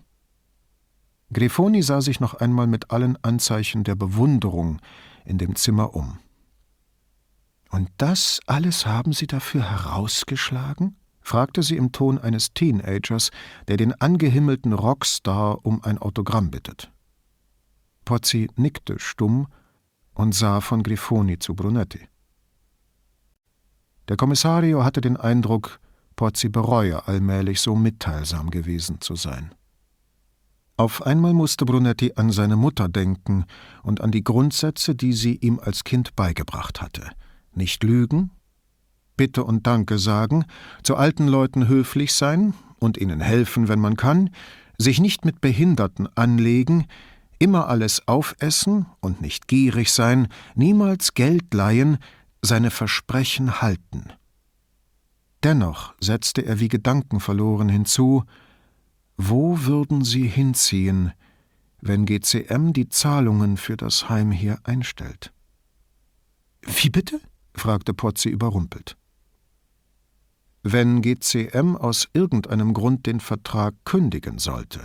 [1.33, 4.81] Grifoni sah sich noch einmal mit allen Anzeichen der Bewunderung
[5.25, 6.19] in dem Zimmer um.
[7.71, 10.97] Und das alles haben Sie dafür herausgeschlagen?
[11.23, 13.31] fragte sie im Ton eines Teenagers,
[13.69, 16.91] der den angehimmelten Rockstar um ein Autogramm bittet.
[18.05, 19.47] Pozzi nickte stumm
[20.15, 22.01] und sah von Grifoni zu Brunetti.
[24.09, 25.81] Der Kommissario hatte den Eindruck,
[26.17, 29.55] Pozzi bereue allmählich so mitteilsam gewesen zu sein.
[30.77, 33.45] Auf einmal musste Brunetti an seine Mutter denken
[33.83, 37.11] und an die Grundsätze, die sie ihm als Kind beigebracht hatte.
[37.55, 38.31] Nicht lügen,
[39.17, 40.45] Bitte und Danke sagen,
[40.83, 44.31] zu alten Leuten höflich sein und ihnen helfen, wenn man kann,
[44.79, 46.87] sich nicht mit Behinderten anlegen,
[47.39, 51.99] immer alles aufessen und nicht gierig sein, niemals Geld leihen,
[52.43, 54.13] seine Versprechen halten.
[55.43, 58.25] Dennoch setzte er wie gedankenverloren hinzu,
[59.17, 61.13] wo würden Sie hinziehen,
[61.81, 65.33] wenn GCM die Zahlungen für das Heim hier einstellt?
[66.63, 67.21] Wie bitte?
[67.55, 68.97] fragte Potzi überrumpelt.
[70.63, 74.81] Wenn GCM aus irgendeinem Grund den Vertrag kündigen sollte,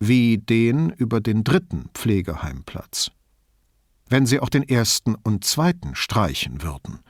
[0.00, 3.12] wie den über den dritten Pflegeheimplatz,
[4.08, 7.00] wenn sie auch den ersten und zweiten streichen würden,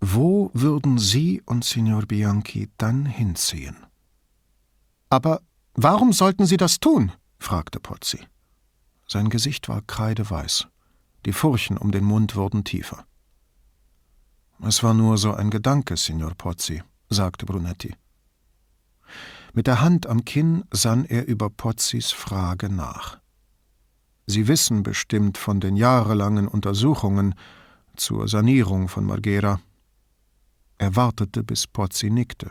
[0.00, 3.76] wo würden Sie und Signor Bianchi dann hinziehen?
[5.10, 5.40] Aber
[5.74, 7.12] warum sollten Sie das tun?
[7.38, 8.20] fragte Pozzi.
[9.08, 10.68] Sein Gesicht war kreideweiß.
[11.26, 13.04] Die Furchen um den Mund wurden tiefer.
[14.62, 17.94] Es war nur so ein Gedanke, Signor Pozzi, sagte Brunetti.
[19.52, 23.18] Mit der Hand am Kinn sann er über Pozzis Frage nach.
[24.30, 27.34] Sie wissen bestimmt von den jahrelangen Untersuchungen
[27.96, 29.58] zur Sanierung von Marghera.
[30.76, 32.50] Er wartete, bis Pozzi nickte.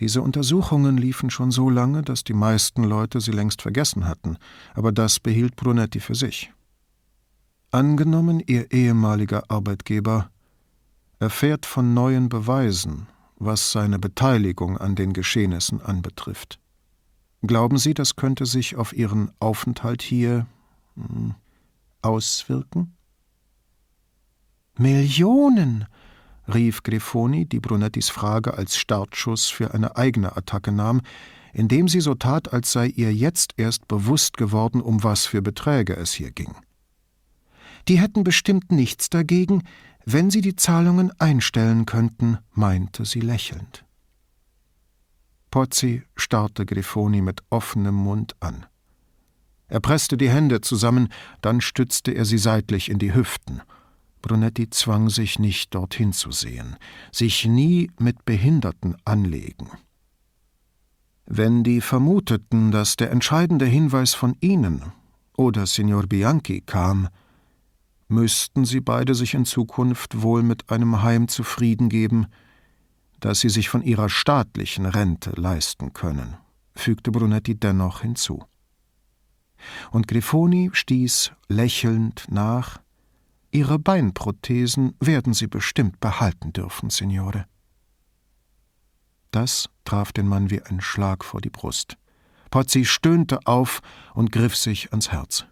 [0.00, 4.36] Diese Untersuchungen liefen schon so lange, dass die meisten Leute sie längst vergessen hatten,
[4.74, 6.52] aber das behielt Brunetti für sich.
[7.70, 10.30] Angenommen, ihr ehemaliger Arbeitgeber
[11.20, 16.58] erfährt von neuen Beweisen, was seine Beteiligung an den Geschehnissen anbetrifft.
[17.42, 20.46] Glauben Sie, das könnte sich auf Ihren Aufenthalt hier
[20.94, 21.34] hm,
[22.00, 22.96] auswirken?
[24.78, 25.86] Millionen!
[26.52, 31.00] rief Grifoni, die Brunettis Frage als Startschuss für eine eigene Attacke nahm,
[31.52, 35.94] indem sie so tat, als sei ihr jetzt erst bewusst geworden, um was für Beträge
[35.94, 36.54] es hier ging.
[37.88, 39.64] Die hätten bestimmt nichts dagegen,
[40.04, 43.84] wenn sie die Zahlungen einstellen könnten, meinte sie lächelnd.
[45.52, 48.66] Pozzi starrte Grifoni mit offenem Mund an.
[49.68, 51.08] Er presste die Hände zusammen,
[51.42, 53.60] dann stützte er sie seitlich in die Hüften.
[54.22, 56.76] Brunetti zwang sich nicht dorthin zu sehen,
[57.12, 59.68] sich nie mit Behinderten anlegen.
[61.26, 64.92] Wenn die vermuteten, dass der entscheidende Hinweis von Ihnen
[65.36, 67.08] oder Signor Bianchi kam,
[68.08, 72.26] müssten sie beide sich in Zukunft wohl mit einem Heim zufrieden geben,
[73.22, 76.36] das sie sich von ihrer staatlichen Rente leisten können,
[76.74, 78.44] fügte Brunetti dennoch hinzu.
[79.92, 82.80] und Grifoni stieß lächelnd nach
[83.54, 87.44] Ihre Beinprothesen werden Sie bestimmt behalten dürfen, Signore.
[89.30, 91.98] Das traf den Mann wie ein Schlag vor die Brust.
[92.50, 93.82] Pozzi stöhnte auf
[94.14, 95.44] und griff sich ans Herz.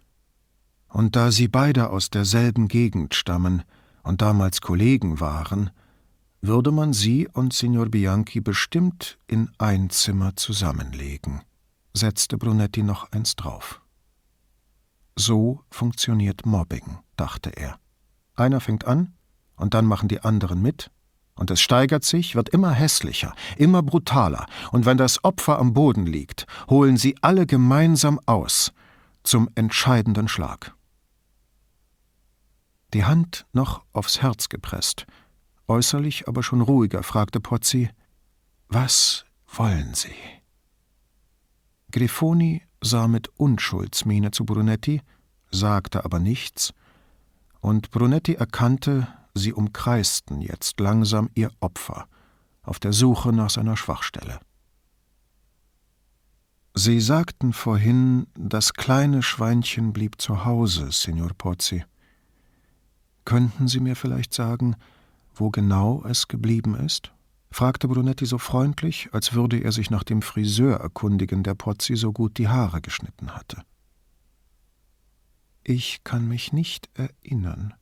[0.89, 3.63] Und da sie beide aus derselben Gegend stammen
[4.03, 5.69] und damals Kollegen waren,
[6.41, 11.41] würde man sie und Signor Bianchi bestimmt in ein Zimmer zusammenlegen,
[11.93, 13.81] setzte Brunetti noch eins drauf.
[15.15, 17.77] So funktioniert Mobbing, dachte er.
[18.35, 19.13] Einer fängt an,
[19.55, 20.89] und dann machen die anderen mit,
[21.35, 26.07] und es steigert sich, wird immer hässlicher, immer brutaler, und wenn das Opfer am Boden
[26.07, 28.73] liegt, holen sie alle gemeinsam aus
[29.23, 30.73] zum entscheidenden Schlag.
[32.95, 35.05] Die Hand noch aufs Herz gepresst,
[35.67, 37.89] äußerlich aber schon ruhiger, fragte Pozzi:
[38.67, 40.15] Was wollen Sie?
[41.91, 45.01] Grifoni sah mit Unschuldsmiene zu Brunetti,
[45.51, 46.73] sagte aber nichts,
[47.59, 52.07] und Brunetti erkannte, sie umkreisten jetzt langsam ihr Opfer,
[52.63, 54.39] auf der Suche nach seiner Schwachstelle.
[56.73, 61.83] Sie sagten vorhin, das kleine Schweinchen blieb zu Hause, Signor Pozzi.
[63.25, 64.75] Könnten Sie mir vielleicht sagen,
[65.33, 67.13] wo genau es geblieben ist?
[67.51, 72.13] fragte Brunetti so freundlich, als würde er sich nach dem Friseur erkundigen, der Pozzi so
[72.13, 73.63] gut die Haare geschnitten hatte.
[75.63, 77.73] Ich kann mich nicht erinnern,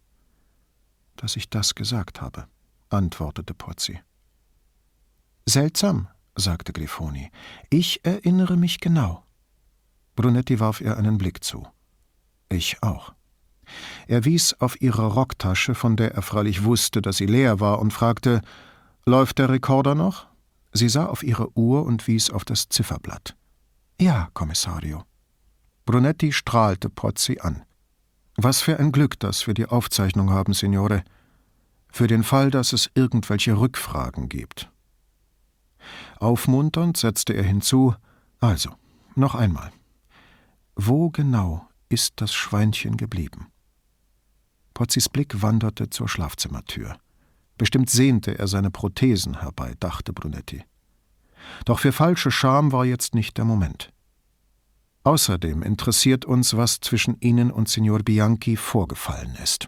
[1.15, 2.47] dass ich das gesagt habe,
[2.89, 3.99] antwortete Pozzi.
[5.45, 7.31] Seltsam, sagte Grifoni.
[7.69, 9.23] Ich erinnere mich genau.
[10.15, 11.67] Brunetti warf ihr einen Blick zu.
[12.49, 13.13] Ich auch.
[14.07, 17.91] Er wies auf ihre Rocktasche, von der er freilich wusste, dass sie leer war, und
[17.91, 18.41] fragte:
[19.05, 20.27] Läuft der Rekorder noch?
[20.71, 23.35] Sie sah auf ihre Uhr und wies auf das Zifferblatt.
[23.99, 25.03] Ja, Kommissario.
[25.85, 27.63] Brunetti strahlte Pozzi an.
[28.37, 31.03] Was für ein Glück, dass wir die Aufzeichnung haben, Signore.
[31.91, 34.71] Für den Fall, dass es irgendwelche Rückfragen gibt.
[36.19, 37.95] Aufmunternd setzte er hinzu:
[38.39, 38.69] Also,
[39.15, 39.71] noch einmal.
[40.75, 43.47] Wo genau ist das Schweinchen geblieben?
[44.79, 46.95] Pozzis Blick wanderte zur Schlafzimmertür.
[47.57, 50.63] Bestimmt sehnte er seine Prothesen herbei, dachte Brunetti.
[51.65, 53.91] Doch für falsche Scham war jetzt nicht der Moment.
[55.03, 59.67] Außerdem interessiert uns, was zwischen Ihnen und Signor Bianchi vorgefallen ist.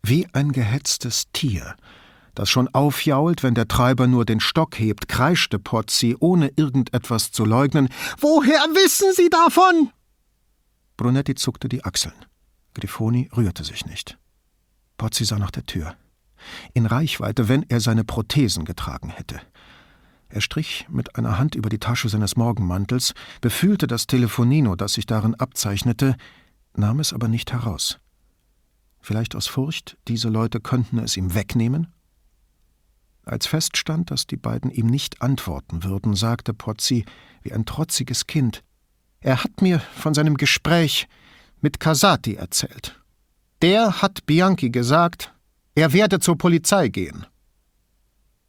[0.00, 1.74] Wie ein gehetztes Tier,
[2.36, 7.44] das schon aufjault, wenn der Treiber nur den Stock hebt, kreischte Pozzi, ohne irgendetwas zu
[7.44, 7.88] leugnen.
[8.20, 9.90] Woher wissen Sie davon?
[10.96, 12.14] Brunetti zuckte die Achseln.
[12.76, 14.18] Grifoni rührte sich nicht.
[14.98, 15.96] Pozzi sah nach der Tür.
[16.74, 19.40] In Reichweite, wenn er seine Prothesen getragen hätte.
[20.28, 25.06] Er strich mit einer Hand über die Tasche seines Morgenmantels, befühlte das Telefonino, das sich
[25.06, 26.16] darin abzeichnete,
[26.74, 27.98] nahm es aber nicht heraus.
[29.00, 31.94] Vielleicht aus Furcht, diese Leute könnten es ihm wegnehmen?
[33.24, 37.06] Als feststand, dass die beiden ihm nicht antworten würden, sagte Pozzi
[37.42, 38.62] wie ein trotziges Kind:
[39.20, 41.08] Er hat mir von seinem Gespräch
[41.60, 43.00] mit Casati erzählt.
[43.62, 45.34] Der hat Bianchi gesagt,
[45.74, 47.26] er werde zur Polizei gehen.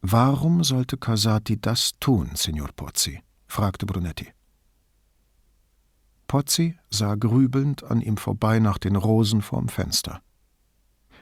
[0.01, 3.21] Warum sollte Casati das tun, Signor Pozzi?
[3.47, 4.27] fragte Brunetti.
[6.27, 10.21] Pozzi sah grübelnd an ihm vorbei nach den Rosen vorm Fenster.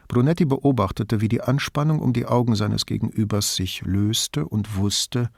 [0.08, 5.30] Brunetti beobachtete, wie die Anspannung um die Augen seines Gegenübers sich löste und wusste,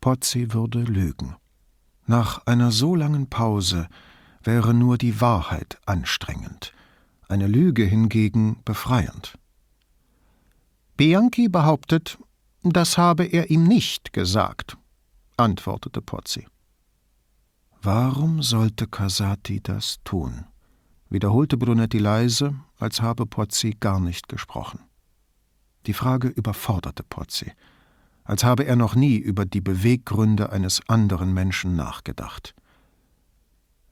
[0.00, 1.36] Pozzi würde lügen.
[2.06, 3.88] Nach einer so langen Pause
[4.46, 6.72] wäre nur die Wahrheit anstrengend,
[7.28, 9.38] eine Lüge hingegen befreiend.
[10.96, 12.18] Bianchi behauptet,
[12.62, 14.78] das habe er ihm nicht gesagt,
[15.36, 16.46] antwortete Pozzi.
[17.82, 20.46] Warum sollte Casati das tun?
[21.08, 24.80] wiederholte Brunetti leise, als habe Pozzi gar nicht gesprochen.
[25.86, 27.52] Die Frage überforderte Pozzi,
[28.24, 32.54] als habe er noch nie über die Beweggründe eines anderen Menschen nachgedacht.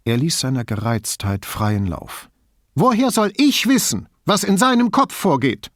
[0.04, 2.28] Er ließ seiner Gereiztheit freien Lauf.
[2.74, 5.70] Woher soll ich wissen, was in seinem Kopf vorgeht?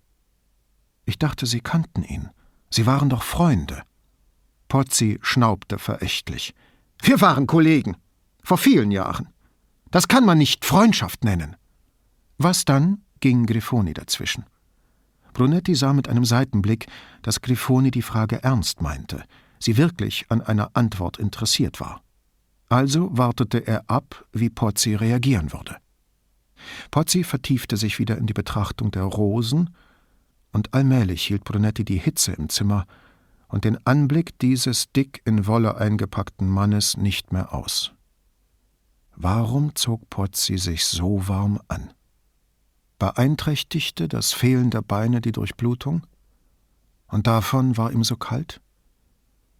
[1.06, 2.28] Ich dachte, Sie kannten ihn.
[2.70, 3.82] Sie waren doch Freunde.
[4.68, 6.54] Pozzi schnaubte verächtlich.
[7.00, 7.96] Wir waren Kollegen.
[8.42, 9.28] Vor vielen Jahren.
[9.90, 11.56] Das kann man nicht Freundschaft nennen.
[12.36, 13.02] Was dann?
[13.20, 14.44] ging Grifoni dazwischen.
[15.32, 16.86] Brunetti sah mit einem Seitenblick,
[17.22, 19.24] dass Grifoni die Frage ernst meinte,
[19.58, 22.02] sie wirklich an einer Antwort interessiert war.
[22.68, 25.76] Also wartete er ab, wie Pozzi reagieren würde.
[26.90, 29.74] Pozzi vertiefte sich wieder in die Betrachtung der Rosen
[30.52, 32.86] und allmählich hielt Brunetti die Hitze im Zimmer
[33.48, 37.92] und den Anblick dieses dick in Wolle eingepackten Mannes nicht mehr aus.
[39.16, 41.92] Warum zog Pozzi sich so warm an?
[42.98, 46.06] Beeinträchtigte das Fehlen der Beine die Durchblutung?
[47.06, 48.60] Und davon war ihm so kalt?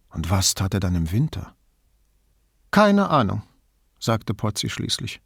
[0.09, 1.55] Und was tat er dann im Winter?
[2.71, 3.41] Keine Ahnung,
[3.99, 5.21] sagte Pozzi schließlich.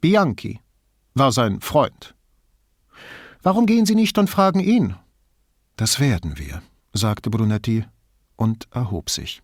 [0.00, 0.60] Bianchi
[1.14, 2.14] war sein Freund.
[3.42, 4.96] Warum gehen Sie nicht und fragen ihn?
[5.76, 6.62] Das werden wir,
[6.92, 7.84] sagte Brunetti
[8.36, 9.42] und erhob sich.